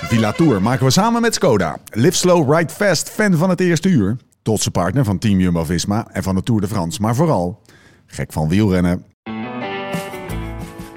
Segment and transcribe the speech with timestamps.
[0.00, 1.78] Villa Tour maken we samen met Skoda.
[1.90, 4.16] Live slow, ride fast, fan van het eerste uur.
[4.42, 7.00] Trotse partner van Team Jumbo-Visma en van de Tour de France.
[7.00, 7.62] Maar vooral,
[8.06, 9.04] gek van wielrennen.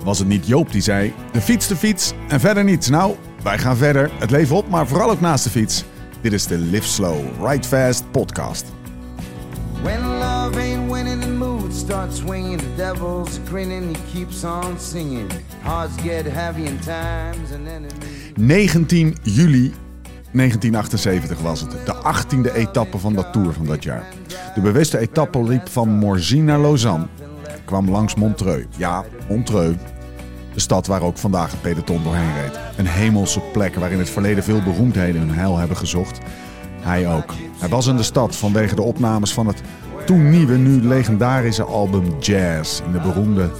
[0.03, 2.89] Was het niet Joop die zei, de fiets, de fiets en verder niets.
[2.89, 5.83] Nou, wij gaan verder, het leven op, maar vooral ook naast de fiets.
[6.21, 8.65] Dit is de Live Slow, Ride Fast podcast.
[9.81, 12.59] When love ain't winning, the mood starts swinging.
[12.59, 15.31] The devil's grinning, he keeps on singing.
[16.03, 18.22] Get heavy in times and.
[18.35, 19.73] 19 juli
[20.31, 21.71] 1978 was het.
[21.71, 24.03] De 18e etappe van dat Tour van dat jaar.
[24.55, 27.07] De bewuste etappe liep van Morzine naar Lausanne.
[27.65, 28.65] Kwam langs Montreux.
[28.77, 29.77] Ja, Montreux.
[30.53, 32.59] De stad waar ook vandaag het peloton doorheen reed.
[32.77, 36.19] Een hemelse plek waar in het verleden veel beroemdheden hun heil hebben gezocht.
[36.79, 37.33] Hij ook.
[37.59, 39.61] Hij was in de stad vanwege de opnames van het
[40.05, 43.51] toen nieuwe, nu legendarische album Jazz in de beroemde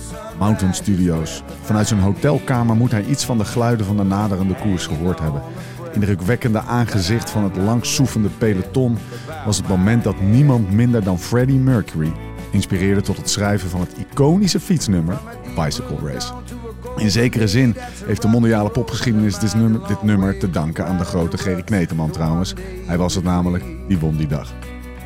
[0.44, 1.44] Mountain Studios.
[1.62, 5.42] Vanuit zijn hotelkamer moet hij iets van de geluiden van de naderende koers gehoord hebben.
[5.94, 8.98] Indrukwekkende aangezicht van het langsoefende peloton
[9.46, 12.12] was het moment dat niemand minder dan Freddie Mercury
[12.52, 15.18] inspireerde tot het schrijven van het iconische fietsnummer
[15.56, 16.34] Bicycle Race.
[16.98, 21.06] In zekere zin heeft de mondiale popgeschiedenis dit nummer, dit nummer te danken aan de
[21.06, 22.54] grote Gerry Kneteman trouwens.
[22.86, 24.54] Hij was het namelijk, die won die dag.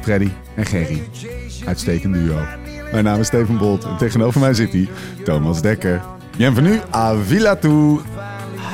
[0.02, 1.04] Freddy en Gerry.
[1.66, 2.38] Uitstekend duo.
[2.92, 4.88] Mijn naam is Steven Bolt en tegenover mij zit hij,
[5.24, 6.02] Thomas Dekker.
[6.38, 8.02] Bienvenue à Villa Tour,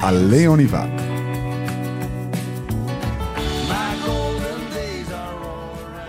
[0.04, 0.88] à Leoniva.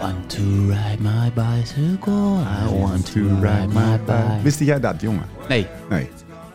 [0.00, 2.41] Want to ride my bicycle.
[2.42, 4.42] I want to ride my bike.
[4.42, 5.25] Wist jij dat, jongen?
[5.48, 6.08] Nee, Nee.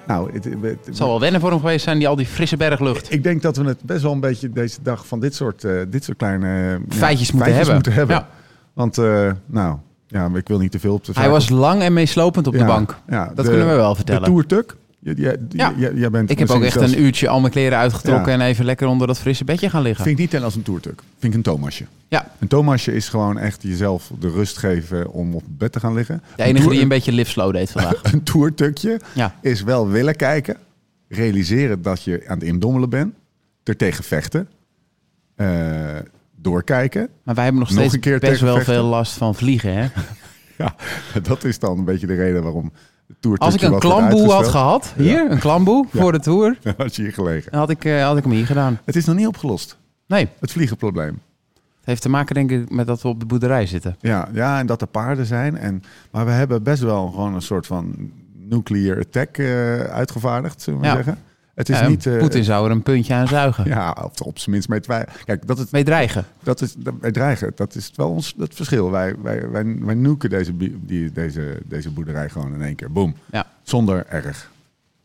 [0.07, 2.57] Nou, het, het- het zal wel wennen voor hem geweest zijn, die al die frisse
[2.57, 3.11] berglucht.
[3.11, 5.71] ik denk dat we het best wel een beetje deze dag van dit soort, eh,
[5.87, 7.73] dit soort kleine Feitjes moeten hebben.
[7.73, 8.15] moeten hebben.
[8.15, 8.27] Ja.
[8.73, 9.77] Want, eh, nou,
[10.11, 12.59] ja, ik wil niet te veel op de Hij was lang en meeslopend op de
[12.59, 12.97] Ja, bank.
[13.07, 14.23] ja, dat de- kunnen we wel De vertellen.
[14.23, 14.75] toertuk.
[15.01, 15.73] Jij, jij, Ja.
[15.77, 18.39] jij, jij bent ik heb ook echt een uurtje al mijn kleren uitgetrokken Ja.
[18.39, 20.03] en even lekker onder dat frisse bedje gaan liggen.
[20.05, 21.01] Vind ik niet als een toertuk.
[21.19, 21.85] Vind ik een Thomasje.
[22.07, 25.93] Ja, Een Thomasje is gewoon echt jezelf de rust geven om op bed te gaan
[25.93, 26.21] liggen.
[26.35, 27.99] de enige toer- die een beetje slow deed vandaag.
[28.13, 29.35] een toertukje Ja.
[29.41, 30.57] is wel willen kijken.
[31.07, 33.13] Realiseren dat je aan het indommelen bent.
[33.63, 34.47] Er tegen vechten.
[35.35, 35.47] eh,
[36.41, 37.09] doorkijken.
[37.23, 39.73] Maar wij hebben nog Nog steeds een keer best wel veel last van vliegen.
[39.73, 39.87] Hè?
[40.57, 40.75] Ja,
[41.21, 42.71] dat is dan een beetje de reden waarom
[43.37, 45.99] Als ik een klamboe had gehad, hier, een klamboe Ja.
[46.01, 47.55] voor de tour, had je hier gelegen.
[47.57, 48.79] had ik, eh, had ik hem hier gedaan.
[48.85, 49.77] Het is nog niet opgelost.
[50.07, 51.19] Nee, Het vliegenprobleem.
[51.53, 53.95] het heeft te maken denk ik met dat we op de boerderij zitten.
[53.99, 55.57] Ja, ja, en dat er paarden zijn.
[55.57, 60.79] En, maar we hebben best wel gewoon een soort van nuclear attack eh, uitgevaardigd, zullen
[60.79, 60.95] we Ja.
[60.95, 61.17] zeggen.
[61.59, 62.05] Het is Ja, niet...
[62.05, 63.65] eh, Poetin zou er een puntje aan zuigen.
[63.65, 65.25] Ja, of op zijn minst mee twijfelen.
[65.25, 66.25] Kijk, dat is, Mee dreigen.
[66.43, 67.51] dat is, dat, dreigen.
[67.55, 68.91] Dat is wel ons het verschil.
[68.91, 72.91] Wij, wij, wij, wij nuken deze, die, deze, deze boerderij gewoon in één keer.
[72.91, 73.15] Boom.
[73.31, 73.45] Ja.
[73.63, 74.51] Zonder erg.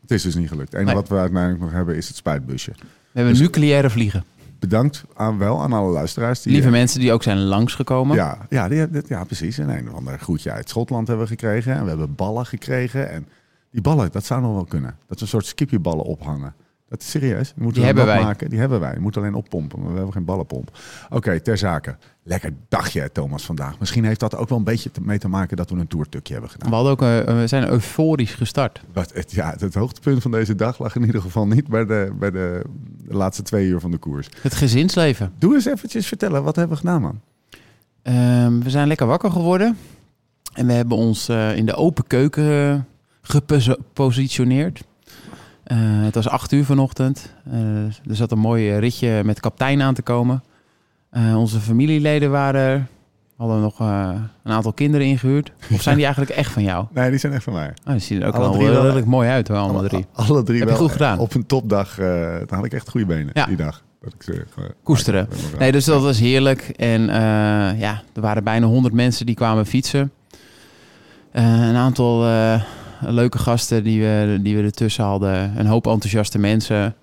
[0.01, 0.71] Het is dus niet gelukt.
[0.71, 1.01] Het enige Nee.
[1.01, 2.71] wat we uiteindelijk nog hebben is het spuitbusje.
[2.71, 4.23] We hebben Dus- nucleaire vliegen.
[4.59, 6.41] Bedankt aan, wel aan alle luisteraars.
[6.41, 8.15] Die, Lieve eh, mensen die ook zijn langsgekomen.
[8.15, 9.57] Ja, ja, die- ja, precies.
[9.57, 11.73] En een of ander groetje uit Schotland hebben we gekregen.
[11.73, 13.09] En we hebben ballen gekregen.
[13.11, 13.27] En
[13.75, 14.97] die ballen, dat zou nog wel kunnen.
[15.07, 16.53] Dat we een soort skipjeballen ophangen.
[16.89, 17.53] Dat is serieus.
[17.53, 18.23] Die, moeten Die we hebben wij.
[18.23, 18.49] Maken.
[18.49, 18.91] Die hebben wij.
[18.91, 19.79] Die moeten alleen oppompen.
[19.79, 20.77] Maar we hebben geen ballenpomp.
[21.09, 21.97] Oké, ter zake.
[22.23, 23.79] Lekker dagje, Thomas, vandaag.
[23.79, 26.51] Misschien heeft dat ook wel een beetje mee te maken dat we een toertukje hebben
[26.51, 26.69] gedaan.
[26.69, 28.81] We, hadden ook, eh, we zijn euforisch gestart.
[28.93, 32.11] Wat, het, ja, het hoogtepunt van deze dag lag in ieder geval niet bij de,
[32.19, 32.61] bij de,
[33.07, 34.29] de laatste twee uur van de koers.
[34.41, 35.33] Het gezinsleven.
[35.37, 37.21] Doe eens eventjes vertellen, wat hebben we gedaan, man?
[38.01, 39.77] Ehm, we zijn lekker wakker geworden.
[40.53, 42.87] En we hebben ons eh, in de open keuken
[43.29, 44.83] gepositioneerd.
[45.63, 47.33] Eh, het was acht uur vanochtend.
[47.51, 50.43] Eh, er zat een mooi eh, ritje met kaptein aan te komen.
[51.35, 52.77] Onze familieleden waren er.
[53.37, 55.51] We hadden nog een aantal kinderen ingehuurd.
[55.71, 56.85] Of zijn die eigenlijk echt van jou?
[56.93, 57.73] Nee, die zijn echt van mij.
[57.85, 58.81] Oh, die zien er ook Alle drie wel.
[58.81, 60.05] redelijk mooi uit hoor, allemaal drie.
[60.13, 60.83] Alle drie Heb je wel.
[60.83, 61.19] goed gedaan.
[61.19, 63.45] Op een topdag, dan had ik echt goede benen Ja.
[63.45, 63.83] die dag.
[64.01, 64.45] Dat ik ze,
[64.83, 65.29] Koesteren.
[65.59, 66.61] Nee, dus dat was heerlijk.
[66.61, 67.01] En
[67.77, 70.11] ja, er waren bijna 100 mensen die kwamen fietsen.
[71.31, 72.23] Een aantal
[73.01, 75.59] leuke gasten die we, die we ertussen hadden.
[75.59, 76.95] Een hoop enthousiaste mensen.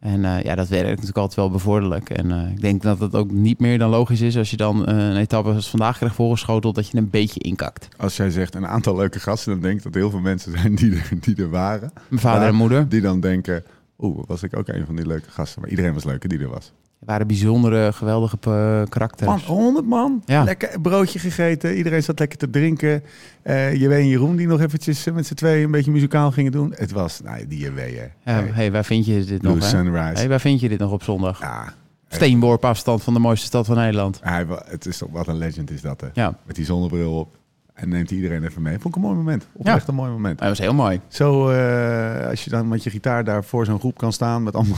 [0.00, 2.10] En eh, ja, dat werkt natuurlijk altijd wel bevorderlijk.
[2.10, 4.86] En eh, ik denk dat het ook niet meer dan logisch is als je dan
[4.86, 7.88] eh, een etappe als vandaag krijgt voorgeschoteld, dat je een beetje inkakt.
[7.96, 10.74] Als jij zegt een aantal leuke gasten, dan denk ik dat heel veel mensen zijn
[10.74, 11.92] die er, die er waren.
[12.08, 13.64] Mijn vader en moeder Die dan denken,
[13.98, 15.60] oeh, was ik ook een van die leuke gasten.
[15.60, 16.72] Maar iedereen was leuk hè, die er was.
[17.00, 19.28] Waren bijzondere, geweldige eh, karakters.
[19.28, 20.22] Man, 100 man.
[20.26, 20.44] Ja.
[20.44, 21.76] Lekker broodje gegeten.
[21.76, 23.02] Iedereen zat lekker te drinken.
[23.42, 26.52] Eh JW en Jeroen die nog eventjes eh, met z'n tweeën een beetje muzikaal gingen
[26.52, 26.72] doen.
[26.76, 27.84] Het was, nou, die JW hè.
[27.84, 29.64] Ja, Hey, hey, waar vind je dit Blue nog?
[29.64, 30.18] Sunrise.
[30.18, 31.40] Hey, waar vind je dit nog op zondag?
[31.40, 31.74] Ja,
[32.08, 34.20] Steenworp afstand van de mooiste stad van Nederland.
[34.22, 36.08] hij, het is toch wat een legend is dat hè.
[36.12, 36.38] Ja.
[36.44, 37.38] Met die zonnebril op.
[37.74, 38.78] En neemt iedereen even mee.
[38.78, 39.46] Vond ik een mooi moment.
[39.52, 40.38] Oprecht een mooi moment.
[40.38, 41.00] Dat was heel mooi.
[41.08, 44.54] Zo, eh, als je dan met je gitaar daar voor zo'n groep kan staan met
[44.54, 44.76] allemaal...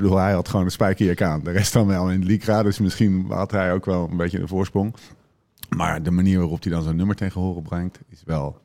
[0.00, 1.40] Bedoel, hij had gewoon een spijkerjak aan.
[1.44, 4.40] De rest dan wel in de lycra, dus misschien had hij ook wel een beetje
[4.40, 4.94] een voorsprong.
[5.68, 8.60] Maar de manier waarop hij dan zo'n nummer tegen horen brengt, is wel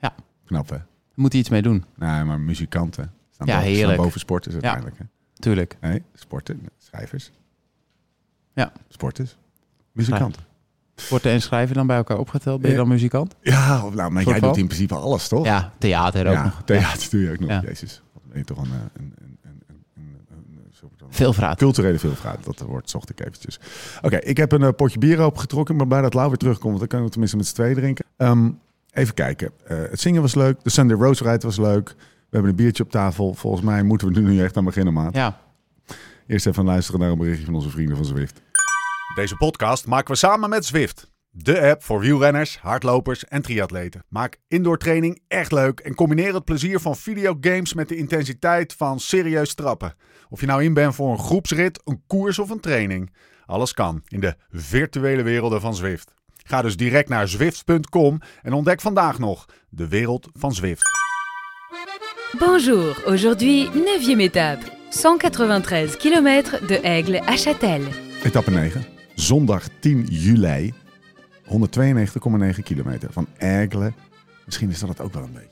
[0.00, 0.14] Ja.
[0.44, 0.76] knap, hè?
[1.14, 1.84] Moet hij iets mee doen.
[1.96, 4.98] Nee, maar muzikanten staan, Ja, boven, staan boven sporters uiteindelijk.
[4.98, 5.04] Hè?
[5.34, 5.76] Tuurlijk.
[5.80, 7.30] Nee, sporten, schrijvers.
[8.54, 8.72] Ja.
[8.88, 9.36] Sporters,
[9.92, 10.42] muzikanten.
[10.94, 12.60] Sporten en schrijven dan bij elkaar opgeteld.
[12.60, 13.34] Ben je dan muzikant?
[13.40, 15.44] Ja, nou, maar jij doet in principe alles, toch?
[15.44, 16.62] Ja, theater ook ja, nog.
[16.64, 17.62] theater doe je ook nog.
[17.62, 19.14] Jezus, wat ben je toch een, eh, een,
[21.08, 21.58] Veel vraat.
[21.58, 23.60] Culturele veelvraat, dat woord zocht ik eventjes.
[24.02, 25.74] Oké, ik heb een eh, potje bier opengetrokken.
[25.74, 27.74] Ik ben blij dat Lau weer terugkomt, want dan kunnen we tenminste met z'n tweeën
[27.74, 28.04] drinken.
[28.16, 28.50] Ehm,
[28.92, 29.50] even kijken.
[29.64, 30.56] Eh, het zingen was leuk.
[30.62, 31.94] De Sunday Rose Ride was leuk.
[31.96, 33.34] We hebben een biertje op tafel.
[33.34, 35.14] Volgens mij moeten we nu echt aan beginnen, maat.
[35.14, 35.40] Ja,
[36.26, 38.42] Eerst even luisteren naar een berichtje van onze vrienden van Zwift.
[39.14, 41.11] Deze podcast maken we samen met Zwift.
[41.34, 44.04] De app voor wielrenners, hardlopers en triatleten.
[44.08, 49.00] Maak indoor training echt leuk en combineer het plezier van videogames met de intensiteit van
[49.00, 49.94] serieus trappen.
[50.28, 53.12] Of je nou in bent voor een groepsrit, een koers of een training.
[53.46, 56.14] Alles kan in de virtuele werelden van Zwift.
[56.36, 60.90] Ga dus direct naar zwift.com en ontdek vandaag nog de wereld van Zwift.
[62.38, 64.64] Bonjour, aujourd'hui 9e étape.
[65.02, 67.82] 193 km de Aigle à Châtel.
[68.22, 68.84] Etappe 9.
[69.14, 70.81] Zondag 10 juli.
[71.52, 73.12] 192,9 kilometer.
[73.12, 73.92] Van Aigle.
[74.44, 75.48] Misschien is dat het ook wel een beetje.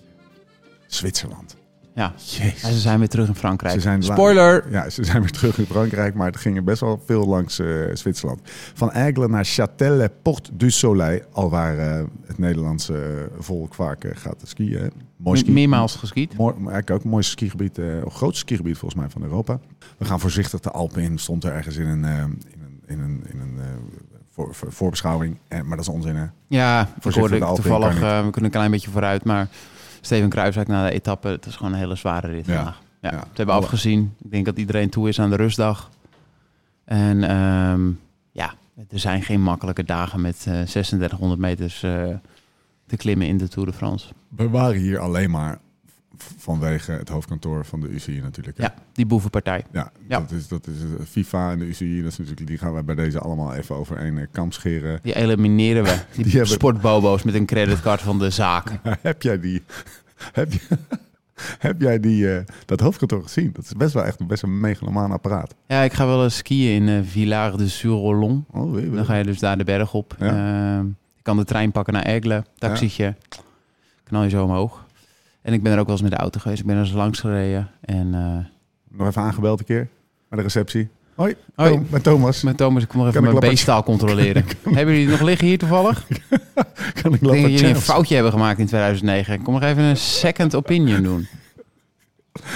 [0.86, 1.56] Zwitserland.
[1.94, 2.12] ja.
[2.16, 2.62] Jezus.
[2.62, 3.74] En ze zijn weer terug in Frankrijk.
[3.74, 4.70] Ze zijn la- Spoiler!
[4.70, 7.66] Ja, ze zijn weer terug in Frankrijk, maar het ging best wel veel langs eh,
[7.92, 8.40] Zwitserland.
[8.74, 14.42] Van Aigle naar Châtel-le-Port du Soleil, al waar eh, het Nederlandse volk vaak eh, gaat
[14.44, 14.92] skiën.
[15.16, 15.50] Mooi ski.
[15.52, 16.36] Meermaals geskiet.
[16.36, 19.60] Mooi, eigenlijk ook een mooi skigebied, of grootste skigebied volgens mij van Europa.
[19.98, 21.18] We gaan voorzichtig de Alpen in.
[21.18, 22.42] Stond er ergens in een, in een,
[22.86, 23.58] in een, in een
[24.30, 25.36] voor, voor- voorbeschouwing.
[25.48, 26.26] En, maar dat is onzin, hè?
[26.48, 29.48] Ja, ik hoorde toevallig, eh, we kunnen een klein beetje vooruit, maar
[30.00, 32.54] Steven Kruijswijk na de etappe, het is gewoon een hele zware rit Ja.
[32.54, 32.80] vandaag.
[33.00, 33.20] Ja, Ja.
[33.20, 34.14] Ze hebben afgezien.
[34.24, 35.90] Ik denk dat iedereen toe is aan de rustdag.
[36.84, 37.90] En ehm,
[38.32, 38.54] ja,
[38.90, 42.04] er zijn geen makkelijke dagen met eh 3600 meters eh,
[42.86, 44.06] te klimmen in de Tour de France.
[44.28, 45.58] We waren hier alleen maar
[46.38, 48.56] vanwege het hoofdkantoor van de UCI natuurlijk.
[48.58, 48.62] hè?
[48.64, 49.64] Ja, die boevenpartij.
[49.72, 50.18] Ja, Ja.
[50.20, 52.02] Dat, is, dat is eh, FIFA en de UCI.
[52.02, 54.98] Dat is natuurlijk, die gaan we bij deze allemaal even over één eh, kam scheren.
[55.02, 55.98] Die elimineren we.
[56.14, 58.70] Die, Die hebben- sportbobo's met een creditcard van de zaak.
[59.02, 59.62] heb jij die...
[60.32, 60.60] Heb, je,
[61.58, 63.50] heb jij die, eh, dat hoofdkantoor gezien?
[63.52, 65.54] Dat is best wel echt een best een megalomaan apparaat.
[65.66, 68.44] Ja, ik ga wel eens skiën in eh Villars de Sur-Rollon.
[68.50, 70.16] Oh, Dan ga je dus daar de berg op.
[70.18, 70.26] Ja.
[70.26, 73.14] Ehm, je kan de trein pakken naar Aigle, taxietje.
[74.04, 74.86] Knal je zo omhoog.
[75.42, 76.60] En ik ben er ook wel eens met de auto geweest.
[76.60, 77.70] Ik ben er eens langs gereden.
[77.80, 79.88] En eh, Nog even aangebeld een keer
[80.28, 80.88] bij de receptie.
[81.14, 81.80] Hoi, Hoi.
[81.90, 82.42] Met Thomas.
[82.42, 84.44] met Thomas, ik kom nog even Kan mijn beestaal controleren.
[84.62, 86.06] Hebben jullie het nog liggen hier toevallig?
[87.02, 89.34] kan ik Ik denk dat jullie een foutje hebben gemaakt in 2009.
[89.34, 91.26] Ik kom nog even een second opinion doen.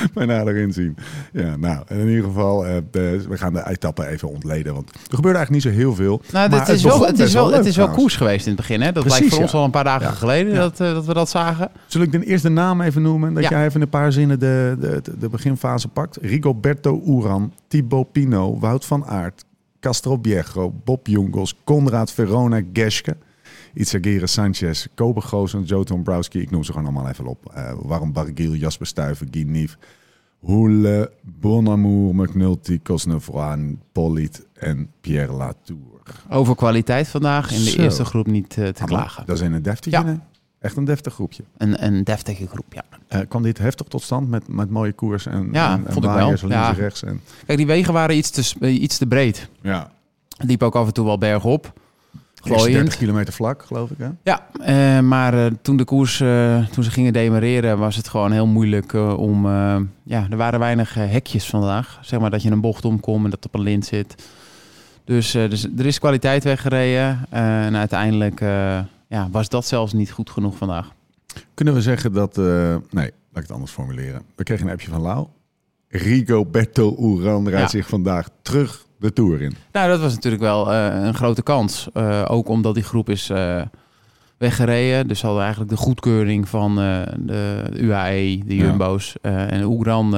[0.15, 0.97] bij nader inzien.
[1.33, 4.75] Ja, nou, in ieder geval, eh, de- we gaan de etappe even ontleden.
[4.75, 6.21] Want er gebeurde eigenlijk niet zo heel veel.
[6.33, 8.53] Nou, Maar het is, wel, het is wel, leuk het is wel koers geweest in
[8.53, 8.81] het begin.
[8.81, 8.93] Hè?
[8.93, 9.45] Dat Precies, lijkt voor ja.
[9.45, 10.13] ons al een paar dagen Ja.
[10.13, 10.59] geleden Ja.
[10.59, 11.71] dat, eh, dat we dat zagen.
[11.87, 13.35] Zal ik dan eerst de naam even noemen?
[13.35, 16.19] Dat jij even in een paar zinnen de, de, de, beginfase pakt.
[16.21, 19.45] Rigoberto Uran, Thibaut Pinot, Wout van Aert,
[19.81, 23.17] Castro Biegro, Bob Jungels, Konrad Verona, Geske,
[23.75, 26.41] Itzagere Sanchez, Kobe Goosen, Joe Dombrowski.
[26.41, 27.51] Ik noem ze gewoon allemaal even op.
[27.55, 29.77] Eh waarom Barguil, Jasper Stuyven, Guy Nief,
[30.39, 36.01] Hoele, Bonamour, McNulty, Cosnefroid, Polit en Pierre Latour.
[36.31, 37.83] Over kwaliteit vandaag in de Zo.
[37.83, 39.27] eerste groep niet eh, te klagen.
[39.27, 40.27] Dat is een deftige, Ja.
[40.61, 41.43] Echt een deftig groepje.
[41.57, 42.83] Een, een deftige groep, ja.
[43.09, 46.05] Eh, kwam dit heftig tot stand met, met mooie koers en, Ja, en, en vond
[46.05, 46.21] ik wel.
[46.21, 46.69] waaiers links Ja.
[46.69, 47.03] en rechts?
[47.03, 49.49] En, Kijk, die wegen waren iets te, iets te breed.
[49.63, 49.93] ja.
[50.39, 51.73] Liep ook af en toe wel bergop.
[52.45, 52.97] Eerste 30 Glooiend.
[52.97, 53.97] kilometer vlak, geloof ik.
[53.99, 54.09] Hè?
[54.23, 58.33] Ja, eh, maar eh, toen de koers, eh, toen ze gingen demareren, was het gewoon
[58.33, 59.47] heel moeilijk om...
[60.03, 61.99] ja, er waren weinig hekjes vandaag.
[62.03, 64.15] Zeg maar dat je een bocht omkomt en dat op een lint zit.
[65.05, 67.27] Dus, dus er is kwaliteit weggereden.
[67.31, 68.41] en uiteindelijk
[69.09, 70.93] ja, was dat zelfs niet goed genoeg vandaag.
[71.55, 72.37] Kunnen we zeggen dat...
[72.37, 74.23] nee, laat ik het anders formuleren.
[74.37, 75.27] We kregen een appje van Lau.
[75.89, 77.79] Rigoberto Uran rijdt Ja.
[77.79, 79.55] zich vandaag terug de Tour in.
[79.73, 81.89] Nou, dat was natuurlijk wel eh, een grote kans.
[81.93, 83.63] Eh, ook omdat die groep is eh,
[84.39, 85.09] weggereden.
[85.09, 86.75] Dus hadden eigenlijk de goedkeuring van
[87.19, 88.57] de UAE, de.
[88.57, 89.17] Jumbo's.
[89.23, 90.11] en Oegran,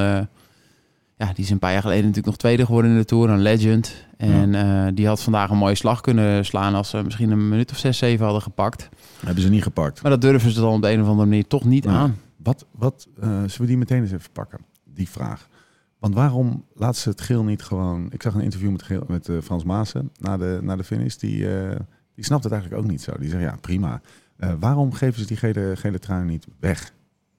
[1.16, 3.30] ja, die is een paar jaar geleden natuurlijk nog tweede geworden in de Tour.
[3.30, 3.94] Een legend.
[4.16, 7.76] En die had vandaag een mooie slag kunnen slaan als ze misschien een minuut of
[7.76, 8.88] zes, zeven hadden gepakt.
[9.24, 10.02] Hebben ze niet gepakt.
[10.02, 12.16] Maar dat durven ze dan op de een of andere manier toch niet aan.
[12.36, 14.58] Wat, wat zullen we die meteen eens even pakken?
[14.84, 15.48] Die vraag.
[15.98, 18.12] Want waarom laat ze het geel niet gewoon...
[18.12, 21.14] Ik zag een interview met, geel, met eh, Frans Maassen na de, na de finish.
[21.14, 21.76] Die, eh,
[22.14, 23.18] die snapt het eigenlijk ook niet zo.
[23.18, 24.00] Die zegt, ja, prima.
[24.36, 26.92] Eh, waarom geven ze die gele, gele trui niet weg?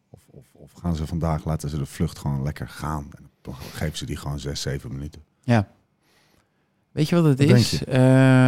[0.09, 3.07] Of, of, of gaan ze vandaag, laten ze de vlucht gewoon lekker gaan?
[3.15, 5.21] En dan geven ze die gewoon zes, zeven minuten.
[5.43, 5.67] Ja.
[6.91, 7.85] Weet je wat het Wat is?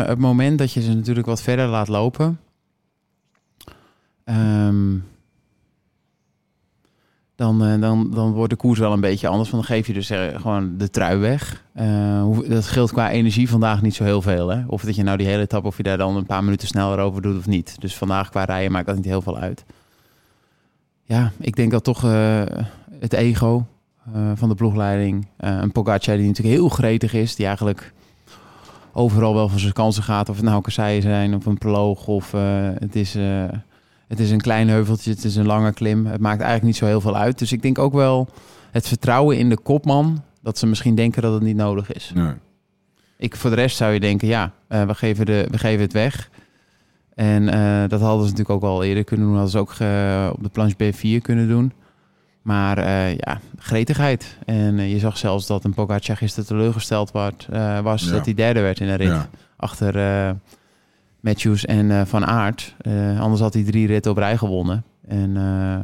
[0.07, 2.39] Het moment dat je ze natuurlijk wat verder laat lopen.
[4.23, 4.97] ehm,
[7.39, 9.49] dan, eh, dan, dan wordt de koers wel een beetje anders.
[9.49, 11.63] Want dan geef je dus eh, gewoon de trui weg.
[11.73, 14.47] Eh, dat scheelt qua energie vandaag niet zo heel veel.
[14.47, 14.63] Hè?
[14.67, 16.99] Of dat je nou die hele etappe, of je daar dan een paar minuten sneller
[16.99, 17.75] over doet of niet.
[17.79, 19.65] Dus vandaag qua rijden maakt dat niet heel veel uit.
[21.03, 22.01] Ja, ik denk dat toch
[22.99, 23.65] het ego
[24.35, 25.27] van de ploegleiding.
[25.37, 27.35] een Pogacar die natuurlijk heel gretig is.
[27.35, 27.93] Die eigenlijk
[28.93, 30.29] overal wel van zijn kansen gaat.
[30.29, 32.07] Of het nou kasseien zijn of een proloog.
[32.07, 32.31] Of
[32.79, 33.17] het, is,
[34.09, 36.05] het is een klein heuveltje, het is een lange klim.
[36.05, 37.39] Het maakt eigenlijk niet zo heel veel uit.
[37.39, 38.27] Dus ik denk ook wel
[38.71, 40.23] het vertrouwen in de kopman.
[40.41, 42.11] Dat ze misschien denken dat het niet nodig is.
[42.15, 42.33] Nee.
[43.17, 45.93] Ik, voor de rest zou je denken, ja, eh, we, geven de, we geven het
[45.93, 46.29] weg.
[47.15, 49.35] En eh, dat hadden ze natuurlijk ook al eerder kunnen doen.
[49.35, 51.73] Hadden ze ook eh, op de planche B4 kunnen doen.
[52.41, 54.37] Maar ja, gretigheid.
[54.45, 57.47] En je zag zelfs dat een Pogacar gisteren teleurgesteld werd,
[57.83, 58.11] was Ja.
[58.11, 59.07] dat hij derde werd in de rit.
[59.07, 59.29] Ja.
[59.55, 59.93] Achter
[61.19, 62.75] Matthews en eh, Van Aert.
[62.77, 64.83] Eh, anders had hij drie ritten op rij gewonnen.
[65.07, 65.79] En eh,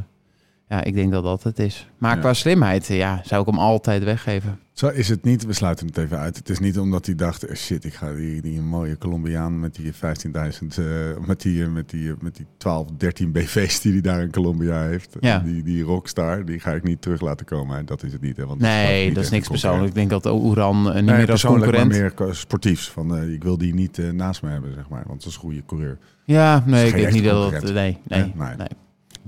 [0.70, 1.90] ja, ik denk dat dat het is.
[1.98, 2.22] Maar Ja.
[2.22, 4.60] qua slimheid, ja, zou ik hem altijd weggeven.
[4.74, 6.38] Zo is het niet, we sluiten het even uit.
[6.38, 9.76] Het is niet omdat hij dacht, eh, shit, ik ga die, die mooie Colombiaan met
[9.76, 10.86] die 15.000, eh,
[11.26, 14.82] met, die, eh, met, die, met die 12, 13 BV's die hij daar in Colombia
[14.82, 15.16] heeft.
[15.20, 15.40] Ja.
[15.40, 17.86] Die, die rockstar, die ga ik niet terug laten komen.
[17.86, 18.38] Dat is het niet.
[18.38, 19.82] Hè, want Nee, dat is niks persoonlijk.
[19.84, 20.14] concurrent.
[20.14, 22.20] Ik denk dat Oeran niet Nee, meer als persoonlijk, maar concurrent...
[22.20, 22.90] meer sportiefs.
[22.90, 25.04] Van, ik wil die niet naast me hebben, zeg maar.
[25.08, 25.98] Want dat is een goede coureur.
[26.24, 27.52] Ja, nee, is ik denk niet dat dat...
[27.52, 27.76] concurrent.
[28.08, 28.68] Nee, nee, Nee,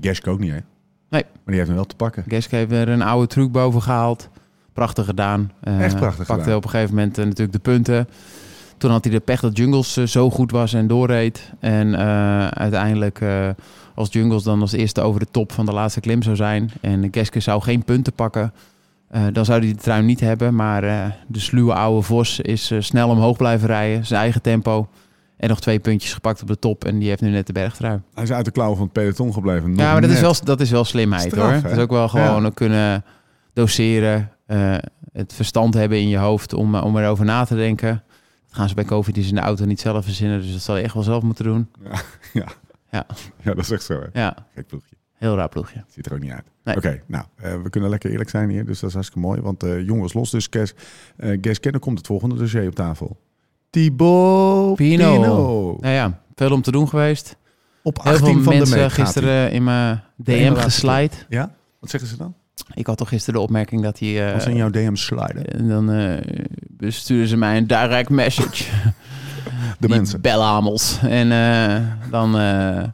[0.00, 0.20] nee.
[0.26, 0.58] ook niet, hè?
[1.10, 1.22] Nee.
[1.22, 2.24] Maar die heeft hem wel te pakken.
[2.28, 4.28] Geske heeft er een oude truc boven gehaald.
[4.72, 5.52] Prachtig gedaan.
[5.60, 6.56] Eh, Echt prachtig Pakte gedaan.
[6.58, 8.08] op een gegeven moment eh, natuurlijk de punten.
[8.76, 11.52] Toen had hij de pech dat Jungles eh, zo goed was en doorreed.
[11.60, 11.96] En
[12.56, 13.20] uiteindelijk
[13.94, 16.70] als Jungles dan als eerste over de top van de laatste klim zou zijn.
[16.80, 18.52] En Geske zou geen punten pakken.
[19.32, 20.54] dan zou hij de trui niet hebben.
[20.54, 20.80] Maar
[21.26, 24.06] de sluwe oude Vos is eh, snel omhoog blijven rijden.
[24.06, 24.88] Zijn eigen tempo.
[25.38, 26.84] En nog twee puntjes gepakt op de top.
[26.84, 28.00] En die heeft nu net de bergtrui.
[28.14, 29.70] Hij is uit de klauwen van het peloton gebleven.
[29.70, 31.52] Nog Ja, maar dat is, wel, dat is wel slimheid Straf, hoor.
[31.52, 31.60] hè?
[31.60, 32.50] Het is ook wel gewoon Ja.
[32.54, 33.04] kunnen
[33.52, 34.30] doseren.
[34.46, 34.74] eh,
[35.12, 38.02] het verstand hebben in je hoofd om, eh, om erover na te denken.
[38.46, 40.40] Dat gaan ze bij COVID in de auto niet zelf verzinnen.
[40.40, 41.68] Dus dat zal je echt wel zelf moeten doen.
[42.90, 43.04] Ja,
[43.42, 44.20] dat is echt zo, hè?
[44.20, 44.94] Ja, Gek ploegje.
[45.14, 45.84] heel raar ploegje.
[45.88, 46.44] Ziet er ook niet uit.
[46.64, 46.76] Nee.
[46.76, 49.40] Oké, nou, eh, we kunnen lekker eerlijk zijn hier, dus dat is hartstikke mooi.
[49.40, 50.74] Want jongens, los dus, Kes,
[51.40, 53.20] Ges Kenner komt het volgende dossier op tafel.
[53.70, 55.12] Thibaut Pino.
[55.14, 55.76] Pino.
[55.80, 57.36] Nou ja, veel om te doen geweest.
[57.82, 61.26] Op Heel 18 veel van de mensen meet gaat gisteren in mijn DM hij.
[61.28, 61.50] Ja?
[61.80, 62.34] Wat zeggen ze dan?
[62.74, 64.26] Ik had toch gisteren de opmerking dat hij...
[64.26, 65.44] eh, Wat zijn jouw DM sliden?
[65.46, 66.16] En dan eh,
[66.68, 68.64] besturen ze mij een direct message.
[69.80, 70.20] De Die mensen.
[70.20, 70.98] belhamels.
[71.02, 72.84] En eh, dan eh,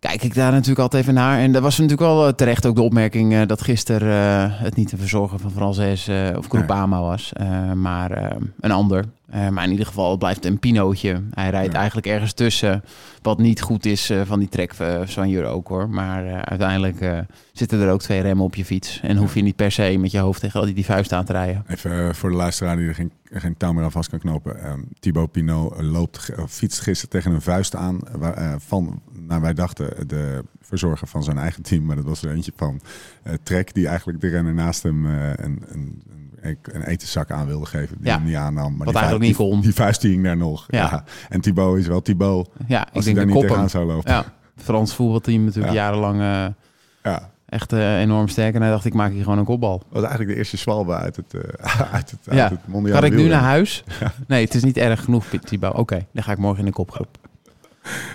[0.00, 1.38] kijk ik daar natuurlijk altijd even naar.
[1.38, 4.10] En dat was natuurlijk wel eh, terecht ook de opmerking eh, dat gisteren
[4.52, 7.32] eh, het niet de verzorger van Frances eh of Groupama was,
[7.74, 9.04] maar een ander.
[9.50, 11.22] Maar in ieder geval, het blijft een pinootje.
[11.30, 11.78] Hij rijdt Ja.
[11.78, 12.84] eigenlijk ergens tussen.
[13.22, 15.88] Wat niet goed is van die trek van Jur ook hoor.
[15.90, 19.00] Maar uiteindelijk zitten er ook twee remmen op je fiets.
[19.02, 21.24] En hoef je niet per se met je hoofd tegen al die, die vuist aan
[21.24, 21.64] te rijden.
[21.66, 24.62] Even voor de luisteraar die er geen, geen touw meer aan vast kan knopen.
[24.62, 27.98] Ehm Thibaut Pinot loopt, fietst gisteren tegen een vuist aan.
[28.58, 29.00] van,
[29.30, 31.84] naar wij dachten, de verzorger van zijn eigen team.
[31.84, 32.80] Maar dat was er eentje van
[33.22, 33.74] eh Trek.
[33.74, 36.02] Die eigenlijk de renner naast hem eh, een, een,
[36.40, 37.96] een, een etenzak aan wilde geven.
[37.98, 38.14] Die Ja.
[38.16, 38.70] hem niet aannam.
[38.76, 39.60] Maar Wat die eigenlijk niet kon.
[39.60, 40.64] Die, vuist hing daar nog.
[40.68, 40.78] Ja.
[40.78, 41.04] Ja.
[41.28, 42.48] En Thibaut is wel Thibaut.
[42.66, 43.48] Ja, Als ik hij daar denk de niet koppen.
[43.48, 44.12] tegenaan zou lopen.
[44.12, 44.24] Ja,
[44.56, 45.82] Frans voetbalteam natuurlijk Ja.
[45.82, 46.46] jarenlang eh,
[47.12, 47.30] Ja.
[47.48, 48.54] echt eh, enorm sterk.
[48.54, 49.78] En hij dacht, ik maak hier gewoon een kopbal.
[49.78, 51.40] Dat was eigenlijk de eerste zwalbe uit het, eh
[51.94, 53.84] uit het, uit het mondiale Ga ik nu naar huis?
[54.26, 55.74] Nee, het is niet erg genoeg, Thibaut.
[55.74, 57.19] Oké, dan ga ik morgen in de kopgroep.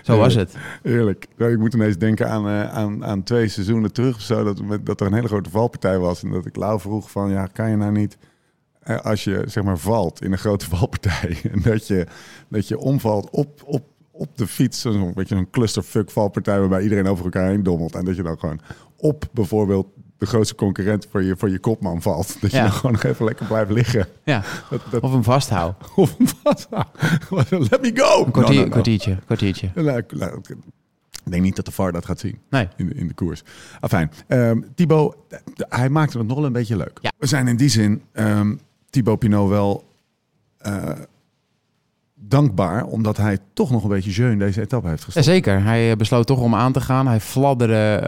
[0.03, 0.55] Zo was het.
[0.83, 1.27] Eerlijk.
[1.37, 4.43] Nou, Ik moet ineens denken aan, eh, aan, aan twee seizoenen terug of zo.
[4.43, 6.23] Dat, met- dat er een hele grote valpartij was.
[6.23, 8.17] En dat ik Lau vroeg van, ja, kan je nou niet...
[8.79, 11.37] eh, als je, zeg maar, valt in een grote valpartij...
[11.51, 12.07] en dat je,
[12.47, 14.81] dat je omvalt op, op, op de fiets...
[14.81, 16.59] Zo'n beetje zo'n clusterfuck valpartij...
[16.59, 17.95] waarbij iedereen over elkaar heen dommelt.
[17.95, 18.59] En dat je dan gewoon
[18.97, 19.87] op bijvoorbeeld...
[20.17, 22.41] de grootste concurrent voor je, voor je kopman valt.
[22.41, 22.63] Dat je Ja.
[22.63, 24.07] dan gewoon nog even lekker blijft liggen.
[24.23, 25.75] Ja, Dat, dat, of hem vasthoud.
[25.95, 26.67] of hem vast.
[27.71, 28.25] Let me go!
[28.25, 28.69] Een kwartier, No, no, no.
[28.71, 29.69] kwartiertje, kwartiertje.
[29.75, 30.37] Nou, ik- nou,
[31.25, 32.67] ik denk niet dat de VAR dat gaat zien Nee.
[32.75, 33.43] in de, in de koers.
[33.79, 36.97] Afijn, ehm Thibaut, eh, hij maakte het nog wel een beetje leuk.
[37.01, 37.11] Ja.
[37.17, 38.55] We zijn in die zin ehm
[38.89, 39.83] Thibaut Pinot wel
[40.57, 40.89] eh,
[42.13, 42.83] dankbaar...
[42.85, 45.25] omdat hij toch nog een beetje jeu in deze etappe heeft gestopt.
[45.25, 47.07] Jazeker, hij eh, besloot toch om aan te gaan.
[47.07, 48.01] Hij fladderde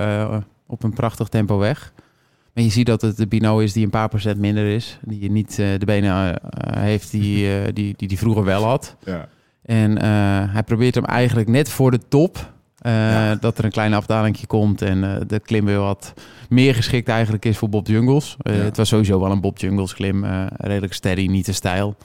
[0.67, 1.93] op een prachtig tempo weg.
[2.53, 5.00] Maar je ziet dat het de Bino is die een paar procent minder is.
[5.01, 8.95] Die niet eh, de benen eh, heeft die, eh, die, die die vroeger wel had.
[9.03, 9.27] Ja.
[9.65, 10.07] En eh,
[10.53, 13.36] hij probeert hem eigenlijk net voor de top Eh, Ja.
[13.36, 16.13] Dat er een klein afdalingje komt en eh, de klim weer wat
[16.50, 18.36] meer geschikt eigenlijk is voor Bob Jungles.
[18.41, 18.63] Eh, Ja.
[18.63, 20.24] Het was sowieso wel een Bob Jungles klim.
[20.24, 21.95] eh, redelijk steady, niet te stijl.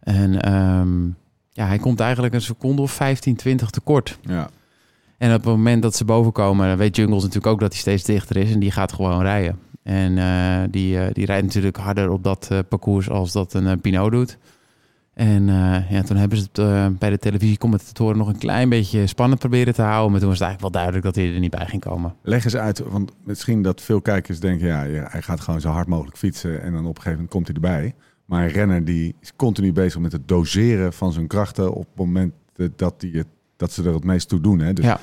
[0.00, 1.06] En ehm,
[1.50, 4.18] ja, hij komt eigenlijk een seconde of 15, 20 tekort.
[4.22, 4.50] Ja.
[5.18, 7.80] En op het moment dat ze boven komen, dan weet Jungles natuurlijk ook dat hij
[7.80, 8.52] steeds dichter is.
[8.52, 9.58] En die gaat gewoon rijden.
[9.84, 13.80] En eh, die, eh, die rijdt natuurlijk harder op dat eh, parcours als dat een
[13.80, 14.38] Pinot doet.
[15.14, 15.46] En
[15.90, 19.82] ja, toen hebben ze het bij de televisiecommentatoren nog een klein beetje spannend proberen te
[19.82, 20.10] houden.
[20.10, 22.14] Maar toen was het eigenlijk wel duidelijk dat hij er niet bij ging komen.
[22.22, 25.88] Leg eens uit, want misschien dat veel kijkers denken, ja, hij gaat gewoon zo hard
[25.88, 27.94] mogelijk fietsen en dan op een gegeven moment komt hij erbij.
[28.24, 31.96] Maar een renner die is continu bezig met het doseren van zijn krachten op het
[31.96, 32.32] moment
[32.76, 34.58] dat, die het, dat ze er het meest toe doen.
[34.58, 34.72] Hè?
[34.72, 35.00] Dus Ja.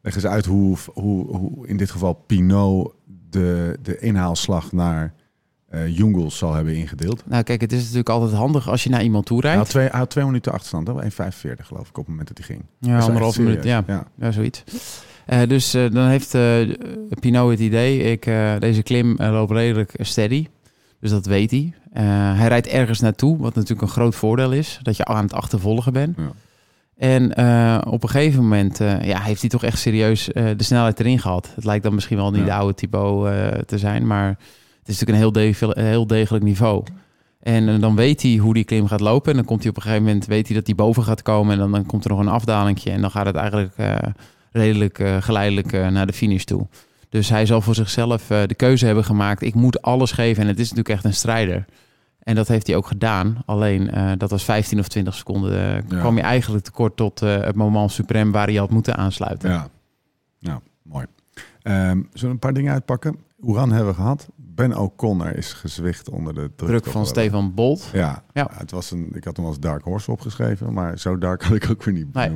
[0.00, 2.94] leg eens uit hoe, hoe, hoe in dit geval Pinot
[3.30, 5.14] de, de inhaalslag naar
[5.86, 7.22] Jungels zal hebben ingedeeld.
[7.26, 9.58] Nou kijk, het is natuurlijk altijd handig als je naar iemand toe Hij rijdt.
[9.62, 10.92] had twee, hij had twee minuten achterstand, hè?
[10.94, 12.64] 1,45 geloof ik op het moment dat hij ging.
[12.78, 13.64] Ja, anderhalf minuut.
[13.64, 13.84] Ja.
[13.86, 14.06] ja.
[14.18, 14.64] Ja, zoiets.
[15.26, 16.30] Eh, dus eh, dan heeft
[17.20, 18.24] Pinot het idee, ik,
[18.58, 20.46] deze klim loopt redelijk steady.
[21.00, 21.72] Dus dat weet hij.
[22.36, 24.78] Hij rijdt ergens naartoe, wat natuurlijk een groot voordeel is.
[24.82, 26.16] Dat je aan het achtervolgen bent.
[26.16, 26.32] Ja.
[27.02, 30.62] En eh, op een gegeven moment eh, ja, heeft hij toch echt serieus eh, de
[30.64, 31.50] snelheid erin gehad.
[31.54, 32.44] Het lijkt dan misschien wel niet Ja.
[32.46, 34.28] de oude Thibaut te zijn, maar
[34.78, 36.84] het is natuurlijk een heel, de- een heel degelijk niveau.
[37.42, 39.30] En dan weet hij hoe die klim gaat lopen.
[39.30, 41.52] En dan komt hij op een gegeven moment, weet hij dat hij boven gaat komen.
[41.52, 42.90] En dan, dan komt er nog een afdalingje.
[42.90, 43.74] En dan gaat het eigenlijk
[44.52, 46.66] redelijk geleidelijk naar de finish toe.
[47.08, 49.42] Dus hij zal voor zichzelf de keuze hebben gemaakt.
[49.42, 50.42] Ik moet alles geven.
[50.42, 51.64] En het is natuurlijk echt een strijder.
[52.22, 53.42] En dat heeft hij ook gedaan.
[53.46, 55.52] Alleen eh, dat was 15 of 20 seconden.
[55.52, 55.98] eh, Ja.
[56.00, 59.50] kwam je eigenlijk tekort tot eh, het moment suprem waar hij had moeten aansluiten.
[59.50, 59.68] Ja,
[60.40, 61.06] nou, mooi.
[61.62, 63.16] Ehm, zullen we een paar dingen uitpakken?
[63.42, 64.28] Oeran hebben we gehad.
[64.36, 67.06] Ben O'Connor is gezwicht onder de druk, van.
[67.06, 67.90] Stefan Bolt.
[67.92, 68.48] Ja, Ja.
[68.52, 71.70] het was een, ik had hem als Dark Horse opgeschreven, maar zo dark had ik
[71.70, 72.30] ook weer niet Nee.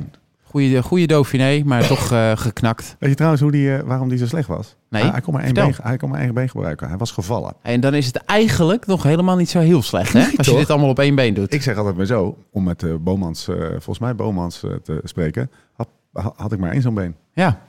[0.49, 2.95] Goeie, goeie Dauphiné, maar toch eh, geknakt.
[2.99, 4.75] Weet je trouwens hoe die, eh, waarom die zo slecht was?
[4.89, 6.87] Nee, hij, hij, kon maar één been, hij kon maar één been gebruiken.
[6.87, 7.53] Hij was gevallen.
[7.61, 10.25] En dan is het eigenlijk nog helemaal niet zo heel slecht, hè?
[10.37, 11.53] Als je dit allemaal op één been doet.
[11.53, 15.87] Ik zeg altijd maar zo, om met eh Bomans, volgens mij Bomans te spreken, had,
[16.35, 17.15] had ik maar één zo'n been.
[17.33, 17.61] Ja,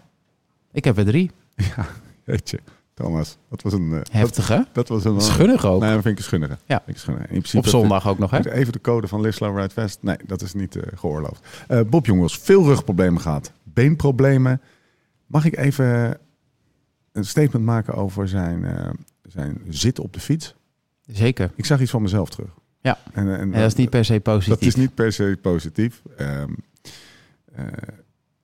[0.73, 1.31] ik heb er drie.
[1.77, 1.87] Ja,
[2.25, 2.59] weet je.
[2.99, 3.93] Thomas, dat was een...
[3.93, 4.61] eh, Heftig, hè?
[4.73, 5.21] Dat, was een...
[5.21, 5.81] Schunnig ook.
[5.81, 6.59] Nee, dat vind ik een schunnige.
[6.67, 6.77] Ja.
[6.85, 7.27] Vind ik schunnige.
[7.27, 8.51] In principe Op zondag ook nog, hè?
[8.53, 9.99] Even de code van Live Slow Ride Fast.
[10.03, 11.47] Nee, dat is niet eh, geoorloofd.
[11.69, 13.53] Eh, Bob jongens, veel rugproblemen gehad.
[13.63, 14.61] Beenproblemen.
[15.27, 16.19] Mag ik even
[17.13, 18.67] een statement maken over zijn,
[19.23, 20.55] zijn zit op de fiets?
[21.07, 21.51] Zeker.
[21.55, 22.49] Ik zag iets van mezelf terug.
[22.81, 22.99] Ja.
[23.13, 24.55] En, en, En dat is niet per se positief.
[24.59, 26.03] dat is niet per se positief.
[26.17, 26.53] Ehm,
[27.55, 27.65] eh,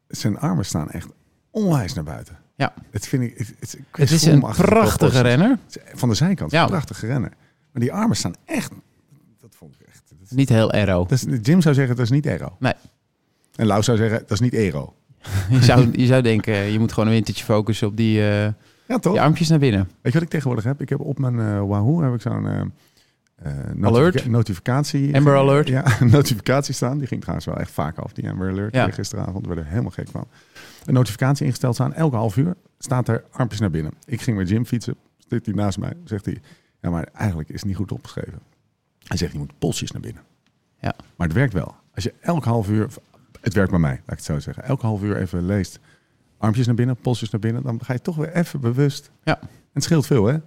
[0.08, 1.08] zijn armen staan echt
[1.50, 2.38] onwijs naar buiten.
[2.56, 2.72] Ja.
[2.90, 3.38] Het vind ik...
[3.38, 5.58] Het, het, Het is een prachtige renner.
[5.94, 6.50] Van de zijkant.
[6.50, 6.62] Ja.
[6.62, 7.32] Een prachtige renner.
[7.72, 8.70] Maar die armen staan echt...
[9.40, 10.02] Dat vond ik echt...
[10.08, 11.06] Dat is, Niet heel aero.
[11.06, 12.56] dat is, Jim zou zeggen, dat is niet aero.
[12.58, 12.72] Nee.
[13.56, 14.94] En Lau zou zeggen, dat is niet aero.
[15.50, 18.44] Je zou, je zou denken, je moet gewoon een wintertje focussen op die, eh,
[18.86, 19.12] Ja, toch?
[19.12, 19.80] die armpjes naar binnen.
[19.80, 20.80] Weet je wat ik tegenwoordig heb?
[20.80, 22.72] Ik heb op mijn eh, Wahoo heb ik zo'n
[23.82, 24.26] Alert?
[24.28, 25.14] notificatie.
[25.16, 25.68] Amber Alert?
[25.68, 26.98] Ja, notificatie staan.
[26.98, 28.74] Die ging trouwens wel echt vaak af, die Amber Alert.
[28.74, 28.90] Ja.
[28.90, 30.26] Gisteravond, we werden er helemaal gek van.
[30.84, 31.92] Een notificatie ingesteld staan.
[31.92, 33.92] Elke half uur staat er armpjes naar binnen.
[34.04, 34.96] Ik ging met Jim fietsen.
[35.28, 35.92] Zit hij naast mij.
[36.04, 36.40] Zegt hij,
[36.80, 38.40] ja, maar eigenlijk is het niet goed opgeschreven.
[38.98, 40.22] Hij zegt, je moet polsjes naar binnen.
[40.80, 40.94] Ja.
[41.16, 41.74] Maar het werkt wel.
[41.94, 42.88] Als je elk half uur,
[43.40, 44.64] het werkt bij mij, laat ik het zo zeggen.
[44.64, 45.78] Elke half uur even leest,
[46.38, 47.62] armpjes naar binnen, polsjes naar binnen.
[47.62, 49.10] Dan ga je toch weer even bewust.
[49.22, 49.40] Ja.
[49.40, 50.38] En het scheelt veel, hè?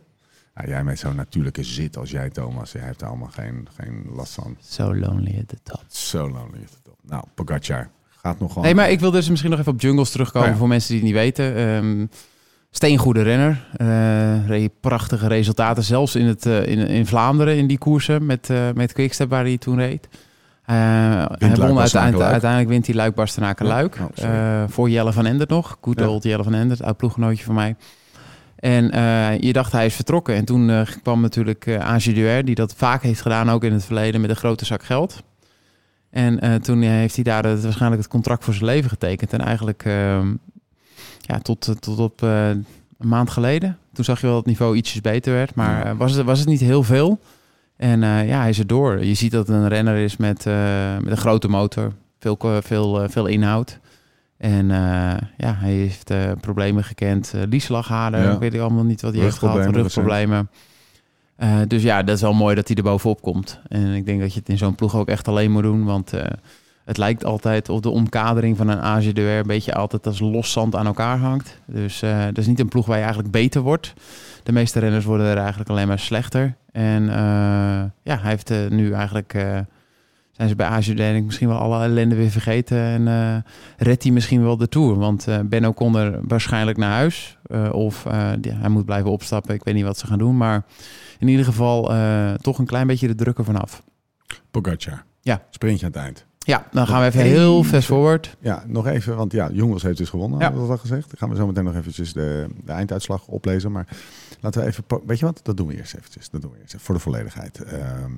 [0.65, 2.71] Jij met zo'n natuurlijke zit als jij, Thomas.
[2.71, 4.57] Jij hebt er allemaal geen, geen last van.
[4.59, 5.83] So lonely at the top.
[5.87, 6.97] Zo lonely is het op.
[7.01, 7.89] Nou, Pogacar
[8.27, 8.63] gaat nog gewoon...
[8.63, 10.59] Nee, maar ik wil dus misschien nog even op jungles terugkomen Oh ja.
[10.59, 11.55] voor mensen die het niet weten.
[11.55, 12.05] Ehm
[12.71, 13.65] steengoede renner.
[14.47, 18.57] reed prachtige resultaten, zelfs in, het, eh, in, in Vlaanderen in die koersen met, eh
[18.73, 20.07] met Quickstep waar hij toen reed.
[20.63, 23.99] Hij won uiteindelijk, uiteindelijk wint hij Luik Bastenaken Luik.
[24.13, 25.77] Ja, oh, voor Jelle van Endert nog.
[25.81, 26.07] Good Ja.
[26.07, 27.75] old Jelle van Endert, oud ploeggenootje van mij.
[28.55, 28.83] En
[29.41, 30.35] je dacht hij is vertrokken.
[30.35, 34.21] En toen kwam natuurlijk uh, Duer, die dat vaak heeft gedaan, ook in het verleden,
[34.21, 35.23] met een grote zak geld.
[36.09, 39.33] En eh, toen eh, heeft hij daar het, waarschijnlijk het contract voor zijn leven getekend.
[39.33, 40.33] En eigenlijk ehm,
[41.21, 42.65] ja, tot, tot op eh, een
[42.97, 43.77] maand geleden.
[43.93, 45.55] Toen zag je wel dat het niveau ietsjes beter werd.
[45.55, 47.19] Maar eh, was, het, was het niet heel veel.
[47.77, 49.03] En eh, ja, hij is er door.
[49.05, 50.53] Je ziet dat het een renner is met, eh,
[50.97, 51.91] met een grote motor.
[52.19, 53.79] Veel, veel, eh, veel inhoud.
[54.37, 54.77] En eh,
[55.37, 57.31] ja, hij heeft eh, problemen gekend.
[57.35, 58.31] Uh, Lieslaghaden, Ja.
[58.33, 59.65] ik weet allemaal niet wat hij heeft gehad.
[59.75, 60.49] Rugproblemen,
[61.37, 63.59] Eh, dus ja, dat is wel mooi dat hij er bovenop komt.
[63.67, 65.85] En ik denk dat je het in zo'n ploeg ook echt alleen moet doen.
[65.85, 66.25] Want eh,
[66.85, 70.51] het lijkt altijd of de omkadering van een AG de een beetje altijd als los
[70.51, 71.61] zand aan elkaar hangt.
[71.65, 73.93] Dus eh dat is niet een ploeg waar je eigenlijk beter wordt.
[74.43, 76.55] De meeste renners worden er eigenlijk alleen maar slechter.
[76.71, 77.03] En
[78.03, 79.35] ja, hij heeft nu eigenlijk
[80.37, 82.77] zijn ze bij AG denk ik misschien wel alle ellende weer vergeten.
[82.77, 83.37] En eh
[83.77, 84.95] redt hij misschien wel de Tour.
[84.97, 87.37] Want eh Benno kon er waarschijnlijk naar huis.
[87.45, 89.55] Eh, of hij moet blijven opstappen.
[89.55, 90.37] Ik weet niet wat ze gaan doen.
[90.37, 90.65] Maar
[91.19, 91.91] in ieder geval
[92.41, 93.83] toch een klein beetje de druk ervan af.
[94.51, 95.03] Pogacar.
[95.21, 95.41] Ja.
[95.49, 96.25] Sprintje aan het eind.
[96.47, 98.37] Ja, dan gaan we even heel fast forward.
[98.39, 100.45] Ja, nog even, want ja, Jongens heeft dus gewonnen, Ja.
[100.45, 101.07] hadden we al gezegd.
[101.07, 103.71] Dan gaan we zo meteen nog eventjes de, de einduitslag oplezen.
[103.71, 103.87] Maar
[104.39, 106.29] laten we even, weet je wat, dat doen we eerst eventjes.
[106.29, 107.63] Dat doen we eerst even, voor de volledigheid.
[107.63, 108.11] Ehm,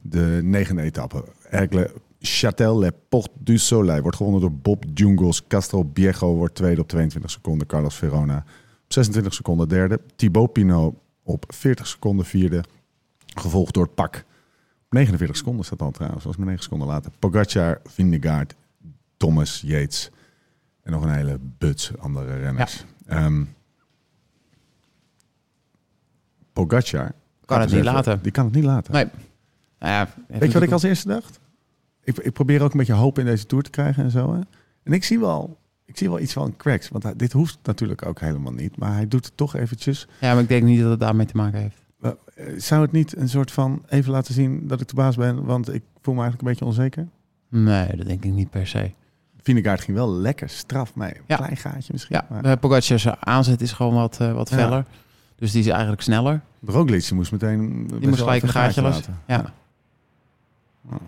[0.00, 1.90] de negende etappe, Ergle
[2.22, 5.46] Châtel Le Port du Soleil, wordt gewonnen door Bob Jungels.
[5.46, 7.66] Castro Viejo wordt tweede op 22 seconden.
[7.66, 8.36] Carlos Verona
[8.84, 10.00] op 26 seconden derde.
[10.16, 12.64] Thibaut Pinot op 40 seconden vierde.
[13.34, 14.24] Gevolgd door Pak.
[14.96, 17.10] 49 seconden staat al trouwens, was maar 9 seconden later.
[17.18, 18.54] Pogacar, Vingegaard,
[19.16, 20.10] Thomas, Yates
[20.82, 22.84] en nog een hele buts andere renners.
[23.06, 23.44] Ehm,
[26.52, 27.12] Pogacar
[27.44, 28.22] Kan het dus niet even- laten.
[28.22, 28.92] Die kan het niet laten.
[28.92, 29.04] Nee.
[29.78, 31.40] Nou ja, Weet je wat ik als eerste dacht?
[32.04, 34.32] Ik, ik probeer ook een beetje hoop in deze tour te krijgen en zo.
[34.34, 34.40] Hè?
[34.82, 38.06] En ik zie wel, ik zie wel iets van cracks, want hij- dit hoeft natuurlijk
[38.06, 38.76] ook helemaal niet.
[38.76, 40.06] Maar hij doet het toch eventjes.
[40.20, 41.84] Ja, maar ik denk niet dat het daarmee te maken heeft.
[42.36, 45.44] Eh, Zou het niet een soort van even laten zien dat ik de baas ben,
[45.44, 47.08] want ik voel me eigenlijk een beetje onzeker?
[47.48, 48.90] Nee, dat denk ik niet per se.
[49.42, 51.14] Vingegaard ging wel lekker straf mee.
[51.14, 51.36] Een Ja.
[51.36, 52.16] klein gaatje misschien.
[52.16, 54.56] Ja, maar de Pogacar's aanzet is gewoon wat, eh, wat Ja.
[54.56, 54.84] feller.
[55.36, 56.40] Dus die is eigenlijk sneller.
[56.64, 57.86] Roglic moest meteen...
[57.86, 59.18] Die moest gelijk een gaatje laten.
[59.26, 59.52] Ja.
[60.90, 60.98] Ja.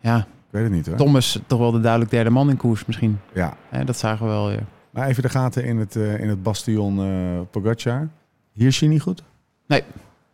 [0.00, 0.96] Ja, Ik weet het niet hoor.
[0.96, 3.18] Thomas toch wel de duidelijk derde man in koers misschien.
[3.34, 3.56] Ja.
[3.68, 4.64] Hè, dat zagen we wel weer.
[4.90, 8.08] Maar even de gaten in het, eh, in het bastion eh Pogacar.
[8.52, 9.22] Hier is hij niet goed?
[9.66, 9.82] Nee.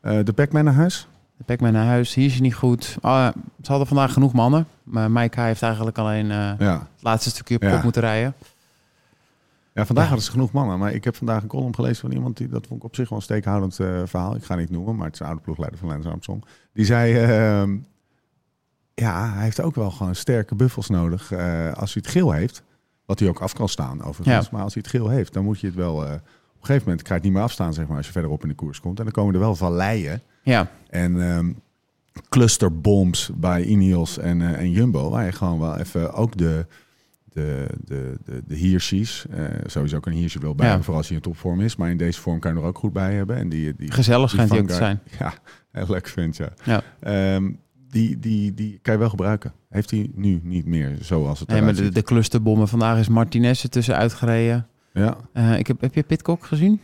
[0.04, 1.08] Eh, de Pac-Man naar huis?
[1.36, 2.96] De Pac-Man naar huis, hier is hij niet goed.
[3.00, 3.28] Ah,
[3.62, 4.66] ze hadden vandaag genoeg mannen.
[4.82, 6.78] Maar Mike heeft eigenlijk alleen eh, Ja.
[6.94, 7.80] het laatste stukje op Ja.
[7.82, 8.34] moeten rijden.
[9.74, 10.10] Ja, vandaag Ja.
[10.10, 10.78] hadden ze genoeg mannen.
[10.78, 13.08] Maar ik heb vandaag een column gelezen van iemand die dat vond ik op zich
[13.08, 14.34] wel een steekhoudend eh, verhaal.
[14.34, 16.44] Ik ga niet noemen, maar het is een oude ploegleider van Lance Armstrong.
[16.72, 17.76] Die zei, ehm,
[18.94, 21.32] ja, hij heeft ook wel gewoon sterke buffels nodig
[21.74, 22.62] als hij het geel heeft.
[23.06, 24.44] Wat hij ook af kan staan overigens.
[24.46, 24.52] Ja.
[24.52, 26.04] Maar als hij het geel heeft, dan moet je het wel...
[26.64, 28.42] op een gegeven moment krijg je het niet meer afstaan, zeg maar, als je verderop
[28.42, 28.98] in de koers komt.
[28.98, 31.50] En dan komen er wel valleien Ja, en ehm
[32.28, 35.10] clusterbombs bij Ineos en, eh, en Jumbo.
[35.10, 36.66] Waar je gewoon wel even ook de,
[37.24, 40.76] de, de, de, de Hirschies, eh, sowieso kan een wel bij Ja.
[40.76, 41.76] vooral als hij in topvorm is.
[41.76, 43.36] Maar in deze vorm kan je er ook goed bij hebben.
[43.36, 45.00] En die, die, gezellig schijnt hij ook te zijn.
[45.18, 45.34] Ja,
[45.72, 46.52] heel leuk vind ja.
[46.64, 46.82] Ja.
[47.00, 47.50] Ehm,
[47.90, 49.52] die, die, die kan je wel gebruiken.
[49.68, 52.68] Heeft hij nu niet meer zoals het Nee, maar de, de clusterbommen.
[52.68, 54.66] Vandaag is Martinez er tussen uitgereden.
[54.94, 56.80] Ja, Eh, ik heb, heb je Pitcock gezien?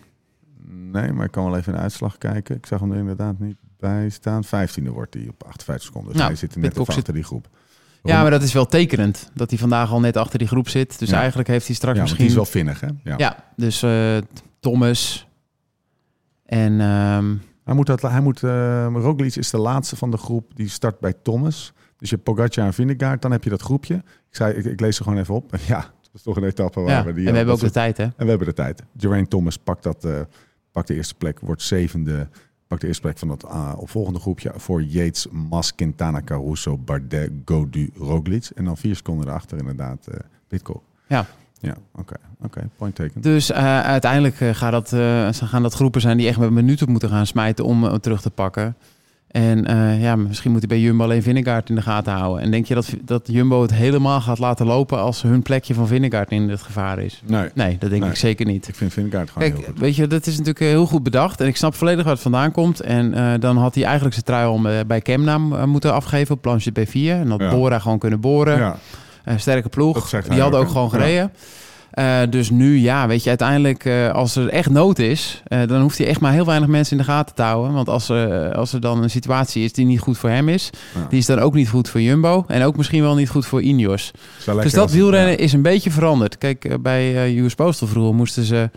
[0.66, 2.57] nee, maar ik kan wel even in de uitslag kijken.
[2.57, 4.44] Ik zag hem er inderdaad niet bij staan.
[4.44, 6.11] 15e wordt hij op 58 seconden.
[6.11, 7.49] Dus Nou, hij zit er net zit- achter die groep.
[8.03, 9.31] Ja, maar dat is wel tekenend.
[9.35, 10.99] Dat hij vandaag al net achter die groep zit.
[10.99, 11.18] Dus Ja.
[11.18, 12.20] eigenlijk heeft hij straks ja, misschien...
[12.23, 12.88] die is wel vinnig, hè?
[13.05, 13.14] Ja.
[13.16, 14.16] Ja, dus eh,
[14.61, 15.29] Thomas
[16.44, 20.57] en ehm, Hij moet, dat, hij moet eh, Roglic is de laatste van de groep
[20.57, 21.73] die start bij Thomas.
[21.96, 23.94] Dus je hebt Pogacar en Vingegaard, dan heb je dat groepje.
[23.94, 24.03] Ik,
[24.37, 25.57] zei, ik, ik lees er gewoon even op.
[25.66, 27.03] Ja, dat is toch een etappe waar ja.
[27.03, 27.25] we en die...
[27.25, 28.05] we hebben ook de tijd, hè?
[28.05, 28.83] En we hebben de tijd.
[28.96, 30.20] Geraint Thomas pakt, dat, eh,
[30.73, 32.29] pakt de eerste plek, wordt zevende.
[32.66, 37.31] Pakt de eerste plek van dat uh, opvolgende groepje voor Yates, Mas, Quintana, Caruso, Bardet,
[37.44, 38.51] Godu, Roglic.
[38.55, 40.14] En dan vier seconden erachter inderdaad uh,
[40.49, 40.83] Pitcock.
[41.07, 41.27] Ja.
[41.62, 42.14] Ja, oké.
[42.40, 43.20] oké, point taken.
[43.20, 46.51] Dus eh, uiteindelijk eh, gaat dat, eh, ze gaan dat groepen zijn die echt met
[46.51, 48.77] minuten moeten gaan smijten om eh, terug te pakken.
[49.30, 52.42] En eh, ja, misschien moet hij bij Jumbo alleen Vingegaard in de gaten houden.
[52.42, 55.86] En denk je dat, dat Jumbo het helemaal gaat laten lopen als hun plekje van
[55.86, 57.22] Vingegaard in het gevaar is?
[57.26, 58.10] Nee, Nee, dat denk Nee.
[58.10, 58.68] ik zeker niet.
[58.68, 59.78] ik vind Vingegaard gewoon heel Kijk, goed.
[59.78, 61.40] weet je, dat is natuurlijk eh, heel goed bedacht.
[61.40, 62.80] En ik snap volledig waar het vandaan komt.
[62.80, 66.70] En eh, dan had hij eigenlijk zijn trui om bij Kemna moeten afgeven op planche
[66.80, 66.92] B4.
[66.92, 67.50] En dat Ja.
[67.50, 68.58] Bora gewoon kunnen boren.
[68.58, 68.76] Ja,
[69.36, 70.10] sterke ploeg.
[70.28, 71.30] Die hadden ook, gewoon Ja.
[71.90, 75.81] Eh, dus nu, ja, weet je, uiteindelijk, eh, als er echt nood is, eh, dan
[75.81, 77.72] hoeft hij echt maar heel weinig mensen in de gaten te houden.
[77.72, 80.70] Want als, er als er dan een situatie is die niet goed voor hem is,
[80.94, 81.07] Ja.
[81.09, 82.44] die is dan ook niet goed voor Jumbo.
[82.46, 84.11] En ook misschien wel niet goed voor Ineos.
[84.44, 85.38] Dus dat wielrennen ja.
[85.38, 86.38] is een beetje veranderd.
[86.38, 88.70] Kijk, bij US Postal vroeger moesten ze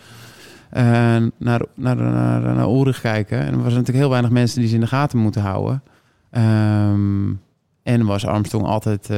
[0.71, 3.39] naar, naar, naar, naar Ulrich kijken.
[3.39, 5.83] En er was natuurlijk heel weinig mensen die ze in de gaten moeten houden.
[6.31, 7.31] Ehm,
[7.83, 9.09] en was Armstrong altijd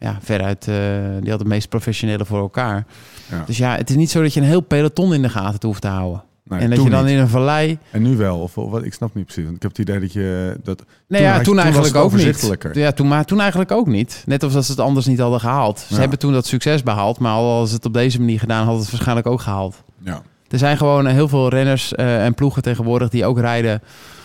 [0.00, 0.74] ja, veruit, eh,
[1.20, 2.86] die had het meest professionele voor elkaar.
[3.30, 3.42] Ja.
[3.46, 5.80] Dus ja, het is niet zo dat je een heel peloton in de gaten hoeft
[5.82, 6.22] te houden.
[6.44, 7.12] Nee, en dat toen je dan niet.
[7.14, 7.78] in een vallei...
[7.90, 8.84] En nu wel, of wat?
[8.84, 9.44] Ik snap niet precies.
[9.44, 10.84] Want ik heb het idee dat je dat.
[11.08, 12.56] Nee, ja, had- toen, eigenlijk ook niet.
[12.72, 14.22] Ja, toen, maar toen eigenlijk ook niet.
[14.26, 15.78] Net als dat ze het anders niet hadden gehaald.
[15.78, 16.00] Ze Ja.
[16.00, 18.90] hebben toen dat succes behaald, maar al ze het op deze manier gedaan, hadden het
[18.90, 19.82] waarschijnlijk ook gehaald.
[20.04, 20.22] Ja.
[20.48, 23.82] Er zijn gewoon heel veel renners eh, en ploegen tegenwoordig die ook rijden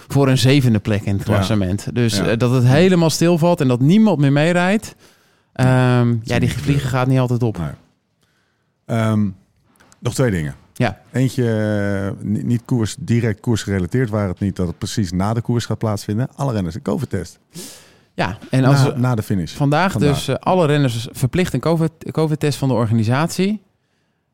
[0.07, 1.33] voor een zevende plek in het Ja.
[1.33, 1.87] klassement.
[1.95, 2.25] Dus Ja.
[2.27, 4.95] eh, dat het helemaal stilvalt en dat niemand meer meerijdt.
[5.55, 7.57] Ehm, ja, die vliegen gaat niet altijd op.
[7.57, 7.69] Nee.
[8.85, 9.27] Ehm,
[9.99, 10.55] nog twee dingen.
[10.73, 10.99] Ja.
[11.11, 11.43] Eentje,
[12.17, 15.41] eh, ni- niet koers, direct koers gerelateerd, waar het niet dat het precies na de
[15.41, 16.27] koers gaat plaatsvinden.
[16.35, 17.39] Alle renners een COVID-test.
[18.13, 19.53] Ja, en als na, we- na de finish.
[19.53, 20.13] vandaag, Vandaag.
[20.13, 23.61] dus eh, alle renners verplicht een COVID- COVID-test van de organisatie.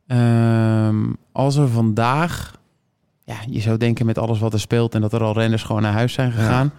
[0.08, 0.96] Ehm,
[1.32, 2.60] als er vandaag,
[3.24, 5.82] ja, je zou denken met alles wat er speelt en dat er al renners gewoon
[5.82, 6.72] naar huis zijn gegaan,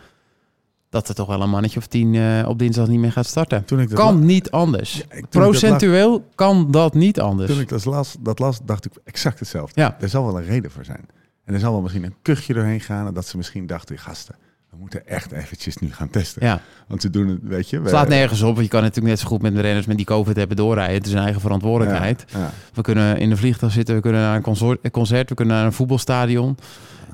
[0.93, 3.65] dat er toch wel een mannetje of tien eh, op dinsdag niet meer gaat starten.
[3.65, 4.95] Toen ik dat Kan niet anders.
[4.95, 7.51] Ja, dat Procentueel kan dat niet anders.
[7.51, 9.81] Toen ik dat las, dat las, dacht ik exact hetzelfde.
[9.81, 9.97] Ja.
[10.01, 11.09] Er zal wel een reden voor zijn.
[11.45, 13.07] En er zal wel misschien een kuchje doorheen gaan.
[13.07, 14.35] En dat ze misschien dachten, gasten,
[14.71, 16.47] we moeten echt eventjes nu gaan testen.
[16.47, 17.79] Ja, Want ze doen het, weet je.
[17.81, 18.55] het slaat nergens op.
[18.55, 20.95] want Je kan natuurlijk net zo goed met de renners met die COVID hebben doorrijden.
[20.95, 22.25] Het is een eigen verantwoordelijkheid.
[22.33, 22.51] Ja, ja.
[22.75, 25.73] We kunnen in de vliegtuig zitten, we kunnen naar een concert, we kunnen naar een
[25.73, 26.57] voetbalstadion.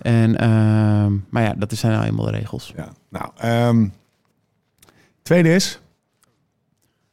[0.03, 2.73] En, ehm, maar ja, dat zijn nou eenmaal de regels.
[2.77, 3.89] Ja, nou, ehm,
[5.23, 5.81] tweede is,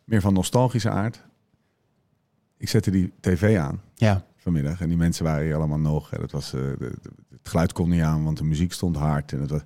[0.04, 1.24] meer van nostalgische aard.
[2.58, 6.12] Ik zette die tv aan Ja, vanmiddag en die mensen waren hier allemaal nog.
[6.13, 8.95] En dat was, eh, de, de- het geluid kon niet aan, want de muziek stond
[8.95, 9.32] hard.
[9.32, 9.62] En, het was,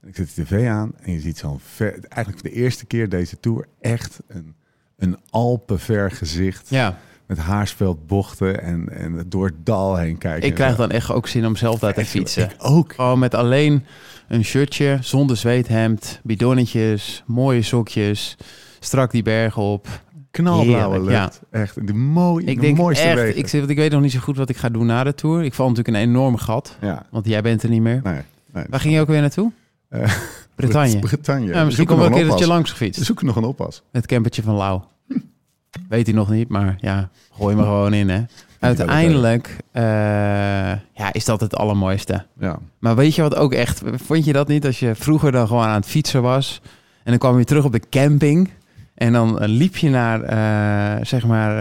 [0.00, 2.86] en ik zet de tv aan en je ziet zo'n ver, eigenlijk voor de eerste
[2.86, 4.54] keer deze tour echt een,
[4.96, 6.68] een alpenver gezicht.
[6.68, 6.98] ja.
[7.26, 10.48] Met haarspeldbochten en, en door het dal heen kijken.
[10.48, 12.44] ik krijg dan echt ook zin om zelf daar te fietsen.
[12.44, 12.92] Ik ook.
[12.94, 13.84] Gewoon met alleen
[14.28, 18.36] een shirtje, zonder zweethemd, bidonnetjes, mooie sokjes,
[18.80, 19.86] strak die bergen op.
[20.30, 21.40] Knalblauwe lucht.
[21.50, 23.38] Echt de, mooie, Ik de denk mooiste echt, wegen.
[23.38, 25.42] ik, zeg- ik weet nog niet zo goed wat ik ga doen na de Tour.
[25.44, 28.00] Ik val natuurlijk een enorm gat, Ja, want jij bent er niet meer.
[28.04, 28.20] nee.
[28.52, 28.64] nee.
[28.70, 29.52] Waar ging je ook weer naartoe?
[29.88, 30.12] Eh,
[30.54, 30.98] Bretagne.
[30.98, 31.46] Bretagne.
[31.46, 33.04] Ja, misschien komt wel een keer dat je langs We gefietst.
[33.04, 33.82] zoeken nog een oppas.
[33.92, 34.80] Het campertje van Lau.
[35.88, 38.22] Weet hij nog niet, maar ja, gooi me gewoon in, hè.
[38.60, 39.82] Uiteindelijk eh,
[40.92, 42.24] ja, is dat het allermooiste.
[42.38, 42.58] Ja.
[42.78, 43.82] Maar weet je wat ook echt...
[43.94, 46.60] Vond je dat niet als je vroeger dan gewoon aan het fietsen was...
[47.04, 48.50] en dan kwam je terug op de camping...
[48.94, 51.54] en dan eh, liep je naar, eh, zeg maar,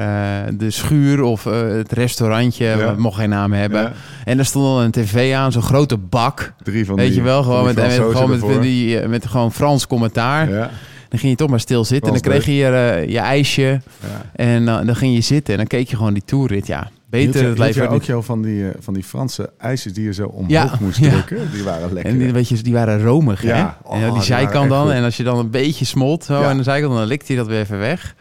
[0.57, 2.65] de schuur of het restaurantje...
[2.65, 2.77] Ja.
[2.77, 3.81] het mocht geen naam hebben.
[3.81, 3.91] Ja.
[4.25, 6.53] En er stond dan een tv aan, zo'n grote bak...
[6.63, 10.49] Drie van Weet die, je wel, gewoon met, gewoon met, die, met gewoon Frans commentaar.
[10.49, 10.69] Ja,
[11.11, 12.07] Dan ging je toch maar stil zitten.
[12.13, 13.81] En dan kreeg je je, eh, je ijsje.
[14.01, 14.21] ja.
[14.33, 16.67] En dan- dan ging je zitten en dan keek je gewoon die tourrit.
[16.67, 17.81] Ja, beter het leven.
[17.81, 20.77] je ook jou van die, eh, van die Franse ijsjes die je zo omhoog Ja,
[20.79, 21.09] moest ja.
[21.09, 21.51] drukken?
[21.51, 22.11] Die waren lekker.
[22.13, 23.55] En die, weet je, die waren romig, Ja.
[23.55, 23.89] hè?
[23.89, 24.83] Oh, en die die zijkant dan.
[24.85, 24.91] goed.
[24.91, 27.47] En als je dan een beetje smolt zo aan de zijkant, dan likt hij dat
[27.47, 28.15] weer even weg.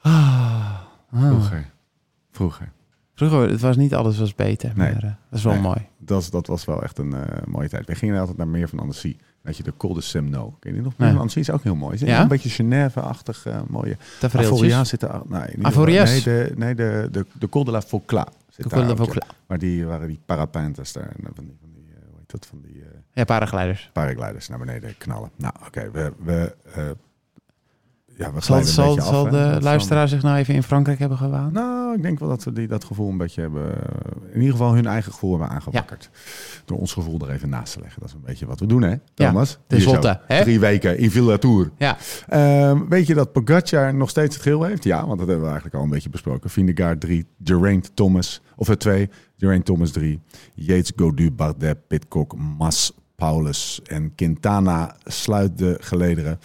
[0.00, 0.12] Ah.
[1.12, 1.26] Ah.
[1.26, 1.70] Vroeger.
[2.32, 2.72] Vroeger.
[3.14, 4.72] Vroeger, het was niet alles was beter.
[4.74, 4.92] Nee.
[4.92, 5.62] Maar, eh, dat is wel Nee.
[5.62, 5.86] mooi.
[5.98, 7.86] Dat, dat was wel echt een eh, mooie tijd.
[7.86, 9.16] We gingen altijd naar meer van Annecy.
[9.46, 10.56] Weet je, de Col de Semno.
[10.60, 10.92] Ken je die nog?
[10.96, 11.14] Nee.
[11.14, 11.94] Annecy is ook heel mooi.
[11.94, 12.20] Is Ja?
[12.22, 13.96] Een beetje Genève-achtig eh, mooie.
[14.22, 15.20] Avoria zit er...
[15.28, 15.40] Nee?
[16.12, 19.20] Nee, de, nee de, de, de Col de la Faucla zit De Col de ja.
[19.46, 21.08] Maar die waren die parapentes daar.
[21.08, 22.46] En Van die, van die, eh, hoe heet dat?
[22.46, 22.82] Van die...
[22.82, 23.90] eh, Ja, paraglijders.
[23.92, 25.30] paragliders naar beneden knallen.
[25.36, 26.84] Nou, oké, we, we, eh,
[28.16, 29.30] ja, we Zal, hè.
[29.30, 31.52] de luisteraar zich nou even in Frankrijk hebben gewaand?
[31.52, 33.74] Nou, ik denk wel dat we die, dat gevoel een beetje hebben...
[33.74, 36.10] eh, In ieder geval hun eigen gevoel hebben aangewakkerd.
[36.64, 38.00] Door ons gevoel er even naast te leggen.
[38.00, 39.58] Dat is een beetje wat we doen, hè, Thomas?
[39.66, 40.42] ten Hier zo, slotte, hè?
[40.42, 41.70] Drie weken in Villa Tour.
[41.78, 41.96] Ja,
[42.28, 44.84] Ehm, weet je dat Pogacar nog steeds het geel heeft?
[44.84, 46.50] Ja, want dat hebben we eigenlijk al een beetje besproken.
[46.50, 50.20] Vingegaard 3, Geraint Thomas, of het 2, Geraint Thomas 3,
[50.54, 56.38] Yates, Godu, Bardet, Pitcock, Mas, Paulus en Quintana sluit de gelederen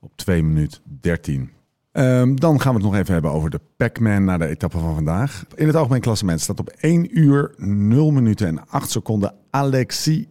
[0.00, 1.50] op 2 minuut 13.
[1.92, 4.94] Ehm, dan gaan we het nog even hebben over de Pac-Man na de etappe van
[4.94, 5.44] vandaag.
[5.54, 10.24] In het algemeen klassement staat op 1 uur 0 minuten en 8 seconden Alexis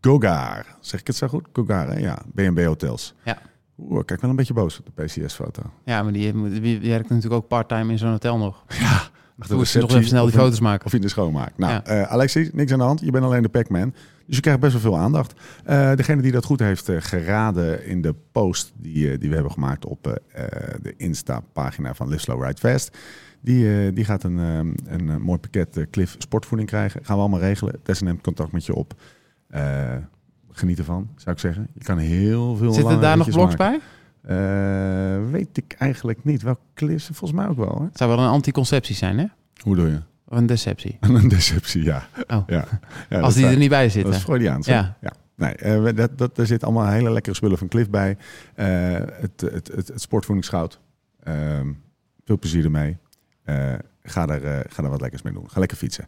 [0.00, 0.76] Gogar.
[0.80, 1.46] Zeg ik het zo goed?
[1.52, 1.98] Gogar, hè?
[1.98, 2.22] ja.
[2.34, 3.14] B&B Hotels.
[3.24, 3.38] Ja.
[3.78, 5.62] Oeh, kijk wel een beetje boos op de PCS-foto.
[5.84, 8.64] ja maar die, die werkt natuurlijk ook part-time in zo'n hotel nog.
[9.38, 10.86] Achter Toen nog even snel die foto's maken.
[10.86, 11.52] Of in de schoonmaak.
[11.56, 11.84] Nou, Ja.
[11.84, 13.00] eh, Alexis, niks aan de hand.
[13.00, 13.94] Je bent alleen de Pac-Man.
[14.26, 15.34] Dus je krijgt best wel veel aandacht.
[15.64, 19.52] Eh, degene die dat goed heeft eh, geraden in de post die, die we hebben
[19.52, 20.20] gemaakt op
[20.82, 22.96] de Insta-pagina van Live Slow Ride Fast.
[23.40, 27.04] Die, die gaat een, eh, een, mooi pakket Cliff sportvoeding krijgen.
[27.04, 27.80] Gaan we allemaal regelen.
[27.82, 28.94] Tessa neemt contact met je op.
[30.50, 31.68] Geniet ervan, zou ik zeggen.
[31.74, 33.78] Je kan heel veel Zitten daar nog blogs maken.
[33.78, 33.80] bij?
[34.26, 36.42] Eh, weet ik eigenlijk niet.
[36.42, 37.04] Welke Cliff?
[37.12, 37.68] Volgens mij ook wel.
[37.68, 37.84] Hoor.
[37.84, 39.24] Het zou wel een anticonceptie zijn, hè?
[39.62, 40.00] Hoe doe je?
[40.28, 40.96] Of een deceptie.
[41.00, 42.06] Een deceptie, ja.
[42.26, 42.42] Oh.
[42.46, 42.64] ja.
[43.08, 44.14] ja Als die er niet bij Dat zitten.
[44.14, 44.66] is Freudiaans.
[44.66, 44.96] Ja.
[45.00, 45.12] ja.
[45.36, 48.16] Nee, eh, we- dat, dat, er zit allemaal hele lekkere spullen van Cliff bij.
[48.54, 50.80] Eh, het, het, het, het sportvoedingsgoud.
[51.22, 51.72] Ehm,
[52.24, 52.96] veel plezier ermee.
[53.44, 55.50] Eh, ga, er, eh, ga er wat lekkers mee doen.
[55.50, 56.06] Ga lekker fietsen.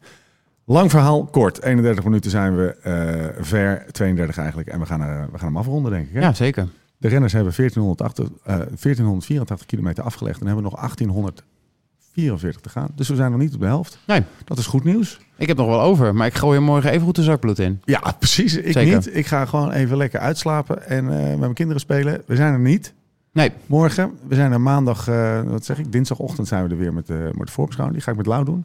[0.65, 1.63] Lang verhaal, kort.
[1.63, 4.69] 31 minuten zijn we eh, ver, 32 eigenlijk.
[4.69, 5.01] En we gaan,
[5.33, 6.15] we gaan hem afronden, denk ik.
[6.15, 6.21] Hè?
[6.21, 6.69] Ja, zeker.
[7.07, 12.89] De renners hebben 1480, eh, 1484 kilometer afgelegd en hebben nog 1844 te gaan.
[12.95, 13.99] Dus we zijn nog niet op de helft.
[14.07, 14.23] Nee.
[14.45, 15.21] Dat is goed nieuws.
[15.37, 17.81] Ik heb nog wel over, maar ik gooi er morgen even goed de zakbloed in.
[17.85, 18.57] Ja, precies.
[18.57, 18.95] Ik Zeker.
[18.95, 19.17] niet.
[19.17, 22.23] Ik ga gewoon even lekker uitslapen en eh, met mijn kinderen spelen.
[22.27, 22.95] We zijn er niet.
[23.33, 26.93] Nee, Morgen, we zijn er maandag, eh, wat zeg ik, dinsdagochtend zijn we er weer
[26.93, 27.99] met, de met de voorbeschouwing.
[27.99, 28.65] Die ga ik met Lau doen.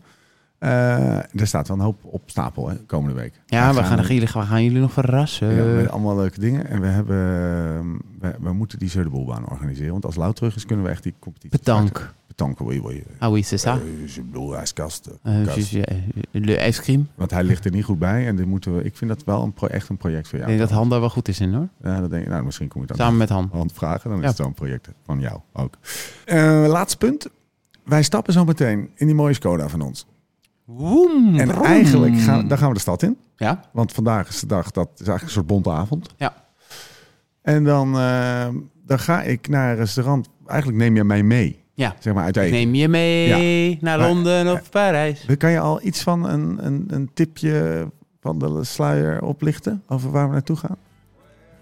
[0.62, 3.42] Eh, er staat wel een hoop op stapel hè, komende week.
[3.46, 5.76] ja, we gaan, we gaan jullie nog verrassen.
[5.76, 6.68] Met allemaal leuke dingen.
[6.68, 7.88] En we hebben, ehm,
[8.20, 9.92] we, we moeten die Zuiderboelbaan organiseren.
[9.92, 11.88] Want als Lau terug is, kunnen we echt die competitie Bedank.
[11.88, 12.16] starten.
[12.28, 13.04] Bedank, oui, oui.
[13.20, 13.72] Ah oui, c'est ça.
[13.72, 15.10] Eh, je bedoel, ijskast.
[15.24, 17.08] Eh, je- Le ijscream.
[17.16, 18.28] Want hij ligt er niet goed bij.
[18.28, 20.58] En dit moeten we, ik vind dat wel een echt een project voor Ik jou.
[20.58, 21.68] denk dat Han daar wel goed is in hoor.
[21.84, 22.30] Ja, dat denk ik.
[22.30, 23.50] Nou, misschien kom je dan Samen met Han.
[23.54, 24.10] hand vragen.
[24.10, 24.30] Dan is Ja.
[24.30, 25.78] het zo'n project van jou ook.
[26.26, 27.28] Eh, laatste punt.
[27.84, 30.06] Wij stappen zo meteen in die mooie Skoda van ons.
[30.78, 33.18] Woem, En eigenlijk gaan, daar gaan we de stad in.
[33.36, 33.60] Ja?
[33.74, 36.10] Want vandaag is de dag, dat is eigenlijk een soort bonte avond.
[36.18, 36.34] Ja.
[37.42, 38.48] En dan, eh,
[38.86, 40.28] dan ga ik naar een restaurant.
[40.46, 41.96] Eigenlijk neem je mij mee, Ja.
[42.00, 42.52] zeg maar uit eten.
[42.52, 45.26] neem je mee naar Maar- Londen of Parijs.
[45.38, 47.88] Kan je al iets van een, een, een tipje
[48.22, 50.78] van de sluier oplichten over waar we naartoe gaan?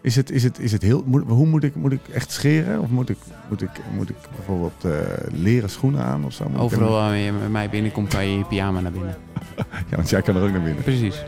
[0.01, 2.79] Is het, is het, is het heel, moet, hoe moet ik, moet ik echt scheren?
[2.81, 3.17] Of moet ik,
[3.49, 4.91] moet ik, moet ik bijvoorbeeld eh,
[5.31, 6.49] leren schoenen aan of zo?
[6.49, 9.15] Moet Overal waar je bij mij binnenkomt, kan je je pyjama naar binnen.
[9.89, 10.83] Ja, want jij kan er ook naar binnen.
[10.83, 11.23] Precies.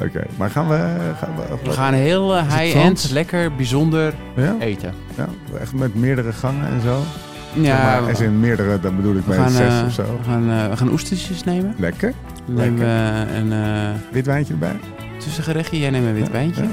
[0.00, 1.12] Oké, maar gaan we...
[1.18, 4.56] Gaan we, We gaan heel eh, high-end, lekker, bijzonder Ja?
[4.60, 4.92] eten.
[5.16, 5.28] ja,
[5.60, 7.00] echt met meerdere gangen en zo?
[7.54, 10.02] Ja, maar, in meerdere, dan bedoel ik gaan, zes eh, of zo.
[10.02, 11.74] we gaan, we gaan oestertjes nemen.
[11.78, 12.12] Lekker.
[12.46, 14.76] Dan nemen we een eh, Wit wijntje erbij.
[15.18, 15.78] tussengerechtje.
[15.78, 16.62] Jij neemt een wit Ja, wijntje.
[16.62, 16.68] ja.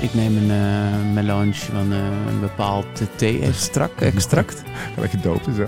[0.00, 2.86] Ik neem een eh, melange van eh, een bepaald
[3.16, 4.02] thee-extract.
[4.02, 4.62] extract.
[4.96, 5.66] Lekker doop en zo.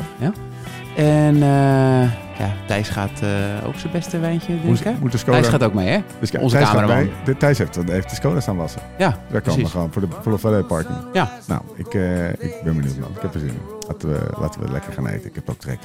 [0.97, 2.03] En eh,
[2.39, 3.23] ja, Thijs gaat
[3.67, 4.91] ook zijn beste wijntje drinken.
[4.93, 5.39] Moet, moet de Skoda...
[5.39, 5.99] Thijs gaat ook mee, hè?
[6.21, 7.09] dus onze Thijs cameraman.
[7.25, 8.81] De, Thijs heeft, heeft de Skoda staan wassen.
[8.99, 9.63] Ja, Daar kan precies.
[9.63, 10.99] we gewoon voor de, voor de valet parking.
[11.13, 11.31] Ja.
[11.47, 11.95] Nou, ik,
[12.39, 13.11] ik ben benieuwd man.
[13.11, 13.61] Ik heb er zin in.
[13.89, 15.29] Laten we, laten we lekker gaan eten.
[15.29, 15.79] Ik heb ook trek.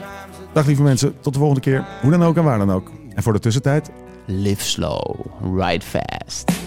[0.54, 1.20] Dag lieve mensen.
[1.20, 1.86] Tot de volgende keer.
[2.02, 2.92] Hoe dan ook en waar dan ook.
[3.14, 3.90] En voor de tussentijd.
[4.26, 5.16] Live slow,
[5.56, 6.67] ride fast.